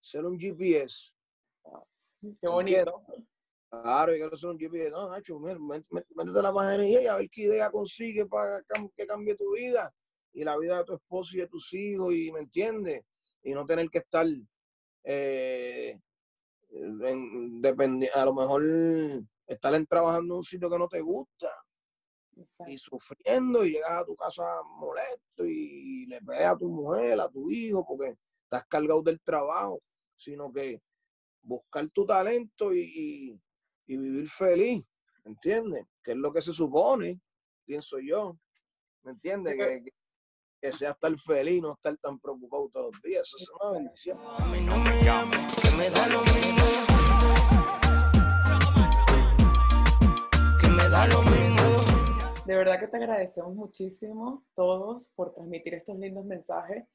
ser 0.02 0.26
un 0.26 0.40
GPS. 0.40 1.12
Qué 2.40 2.48
bonito. 2.48 3.04
Claro, 3.70 4.14
yo 4.14 4.20
quiero 4.20 4.38
ser 4.38 4.50
un 4.50 4.58
GPS. 4.58 4.90
No, 4.90 5.10
Nacho, 5.10 5.40
métete 5.40 6.42
la 6.42 6.74
energía 6.74 7.02
y 7.04 7.08
a 7.08 7.16
ver 7.18 7.30
qué 7.30 7.42
idea 7.44 7.70
consigue 7.70 8.26
para 8.26 8.64
que 8.96 9.06
cambie 9.06 9.36
tu 9.36 9.54
vida 9.54 9.94
y 10.34 10.44
la 10.44 10.58
vida 10.58 10.78
de 10.78 10.84
tu 10.84 10.94
esposo 10.96 11.36
y 11.36 11.42
de 11.42 11.48
tus 11.48 11.74
hijos, 11.74 12.14
y 12.14 12.32
me 12.32 12.40
entiendes, 12.42 13.04
y 13.44 13.54
no 13.54 13.66
tener 13.66 13.90
que 13.90 14.00
estar 14.00 14.26
eh, 15.04 16.00
a 18.14 18.26
lo 18.26 18.34
mejor 18.34 18.64
estar 19.48 19.74
en 19.74 19.88
trabajando 19.88 20.34
en 20.34 20.38
un 20.38 20.44
sitio 20.44 20.70
que 20.70 20.78
no 20.78 20.88
te 20.88 21.02
gusta 21.02 21.50
y 22.68 22.78
sufriendo 22.78 23.66
y 23.66 23.72
llegas 23.72 23.92
a 23.92 24.06
tu 24.06 24.16
casa 24.16 24.44
molesto 24.64 25.46
y 25.46 26.06
le 26.06 26.22
peleas 26.22 26.54
a 26.54 26.58
tu 26.58 26.70
mujer, 26.70 27.20
a 27.20 27.30
tu 27.30 27.50
hijo, 27.50 27.86
porque 27.86 28.16
estás 28.44 28.66
cargado 28.68 29.02
del 29.02 29.20
trabajo, 29.22 29.82
sino 30.16 30.52
que 30.52 30.82
buscar 31.42 31.88
tu 31.90 32.06
talento 32.06 32.74
y, 32.74 33.40
vivir 33.88 34.30
feliz, 34.30 34.86
¿me 35.24 35.32
entiendes? 35.32 35.86
Que 36.04 36.12
es 36.12 36.18
lo 36.18 36.32
que 36.32 36.42
se 36.42 36.54
supone, 36.54 37.22
pienso 37.66 38.00
yo, 38.00 38.38
¿me 39.04 39.12
entiendes? 39.12 39.56
Que, 39.56 39.92
que 40.62 40.72
sea 40.72 40.92
estar 40.92 41.18
feliz, 41.18 41.62
no 41.62 41.74
estar 41.74 41.98
tan 41.98 42.20
preocupado 42.20 42.70
todos 42.70 42.92
los 42.94 43.02
días. 43.02 43.28
Eso 43.28 43.38
es 43.38 43.50
una 43.62 43.72
bendición. 43.72 44.18
que 45.62 45.72
me 45.72 45.90
da 45.90 46.08
lo 46.08 46.22
mismo. 46.24 46.77
De 52.48 52.56
verdad 52.56 52.80
que 52.80 52.88
te 52.88 52.96
agradecemos 52.96 53.54
muchísimo 53.54 54.46
todos 54.56 55.10
por 55.10 55.34
transmitir 55.34 55.74
estos 55.74 55.98
lindos 55.98 56.24
mensajes 56.24 56.86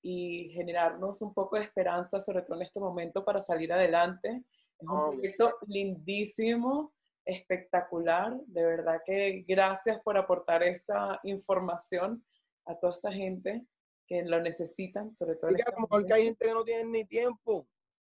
y 0.00 0.50
generarnos 0.50 1.20
un 1.20 1.34
poco 1.34 1.56
de 1.56 1.64
esperanza, 1.64 2.20
sobre 2.20 2.42
todo 2.42 2.58
en 2.58 2.66
este 2.66 2.78
momento, 2.78 3.24
para 3.24 3.40
salir 3.40 3.72
adelante. 3.72 4.44
Es 4.78 4.88
un 4.88 5.10
proyecto 5.10 5.58
lindísimo, 5.66 6.94
espectacular. 7.24 8.38
De 8.46 8.64
verdad 8.64 9.00
que 9.04 9.44
gracias 9.48 10.00
por 10.04 10.16
aportar 10.16 10.62
esa 10.62 11.18
información 11.24 12.24
a 12.66 12.78
toda 12.78 12.92
esa 12.92 13.10
gente 13.10 13.66
que 14.06 14.22
lo 14.22 14.40
necesitan, 14.40 15.12
sobre 15.16 15.34
todo. 15.34 15.50
Y 15.50 15.56
porque 15.88 16.14
hay 16.14 16.24
gente 16.26 16.44
que 16.44 16.54
no 16.54 16.62
tiene 16.62 16.84
ni 16.84 17.04
tiempo 17.04 17.66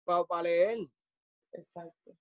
para, 0.02 0.42
leer. 0.42 0.78
Exacto. 1.52 2.16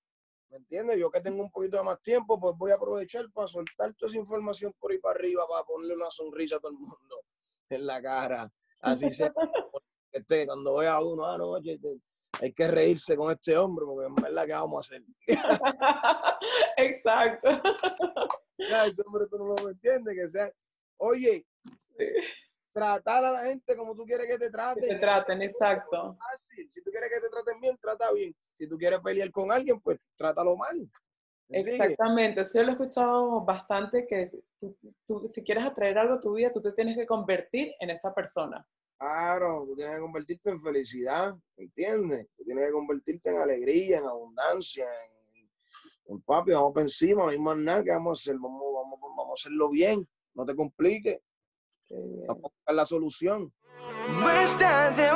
¿Me 0.49 0.58
entiendes? 0.58 0.97
Yo 0.97 1.10
que 1.10 1.21
tengo 1.21 1.41
un 1.41 1.51
poquito 1.51 1.77
de 1.77 1.84
más 1.84 2.01
tiempo, 2.01 2.39
pues 2.39 2.55
voy 2.58 2.71
a 2.71 2.75
aprovechar 2.75 3.29
para 3.31 3.47
soltar 3.47 3.93
toda 3.95 4.10
esa 4.10 4.19
información 4.19 4.73
por 4.79 4.91
ahí 4.91 4.99
para 4.99 5.15
arriba, 5.15 5.47
para 5.47 5.63
ponerle 5.63 5.95
una 5.95 6.12
sonrisa 6.12 6.58
a 6.58 6.60
todo 6.60 6.71
el 6.71 6.77
mundo 6.77 7.23
en 7.69 7.86
la 7.86 8.01
cara. 8.01 8.51
Así 8.81 9.10
se 9.10 9.31
este, 10.12 10.45
cuando 10.45 10.75
vea 10.75 10.93
a 10.93 11.03
uno, 11.03 11.25
ah, 11.25 11.38
no, 11.38 11.55
hay 11.55 12.53
que 12.53 12.67
reírse 12.67 13.15
con 13.15 13.31
este 13.31 13.58
hombre, 13.58 13.86
porque 13.86 14.08
en 14.08 14.15
verdad, 14.15 14.45
¿qué 14.45 14.53
vamos 14.53 14.77
a 14.77 14.95
hacer? 14.95 15.03
Exacto. 16.77 17.49
Ya, 18.58 18.86
ese 18.86 19.01
hombre 19.05 19.25
tú 19.29 19.38
no 19.38 19.55
lo 19.55 19.69
entiendes, 19.69 20.15
que 20.15 20.29
sea, 20.29 20.51
oye, 20.97 21.45
tratar 22.73 23.23
a 23.23 23.31
la 23.31 23.43
gente 23.43 23.75
como 23.75 23.95
tú 23.95 24.05
quieres 24.05 24.27
que 24.27 24.38
te 24.38 24.49
traten. 24.49 24.84
Que 24.84 24.95
te 24.95 24.99
traten, 24.99 25.41
exacto. 25.41 26.17
Si 26.67 26.81
tú 26.81 26.91
quieres 26.91 27.10
que 27.13 27.21
te 27.21 27.29
traten 27.29 27.60
bien, 27.62 27.77
trata 27.77 28.12
bien. 28.12 28.36
Si 28.55 28.67
tú 28.67 28.77
quieres 28.77 28.99
pelear 29.01 29.31
con 29.31 29.51
alguien, 29.51 29.79
pues 29.79 29.99
trátalo 30.17 30.55
mal. 30.55 30.89
Exactamente, 31.49 32.41
eso 32.41 32.57
yo 32.57 32.63
lo 32.63 32.69
he 32.69 32.71
escuchado 32.71 33.45
bastante, 33.45 34.07
que 34.07 34.27
tú, 34.57 35.27
si 35.27 35.43
quieres 35.43 35.63
atraer 35.63 35.97
algo 35.99 36.15
a 36.15 36.19
tu 36.19 36.33
vida, 36.33 36.51
tú 36.51 36.59
te 36.59 36.71
tienes 36.71 36.97
que 36.97 37.05
convertir 37.05 37.71
en 37.79 37.91
esa 37.91 38.13
persona. 38.13 38.65
Claro, 38.97 39.65
tú 39.67 39.75
tienes 39.75 39.95
que 39.95 40.01
convertirte 40.01 40.49
en 40.49 40.61
felicidad, 40.61 41.35
¿entiendes? 41.57 42.27
Tú 42.35 42.43
tienes 42.45 42.65
que 42.65 42.71
convertirte 42.71 43.29
en 43.29 43.37
alegría, 43.37 43.99
en 43.99 44.05
abundancia, 44.05 44.87
en, 46.07 46.21
papi, 46.21 46.51
vamos 46.51 46.73
por 46.73 46.81
encima, 46.81 47.23
no 47.23 47.29
hay 47.29 47.37
más 47.37 47.57
nada 47.57 47.83
que 47.83 47.91
vamos 47.91 48.19
a 48.19 48.21
hacer, 48.21 48.39
vamos, 48.39 48.61
vamos, 48.73 48.99
vamos 49.01 49.29
a 49.29 49.33
hacerlo 49.33 49.69
bien, 49.69 50.07
no 50.33 50.45
te 50.45 50.55
compliques. 50.55 51.19
Vamos 51.89 52.29
a 52.29 52.33
buscar 52.33 52.75
la 52.75 52.85
solución. 52.85 53.53
No 54.19 54.31
está 54.31 54.91
de 54.91 55.11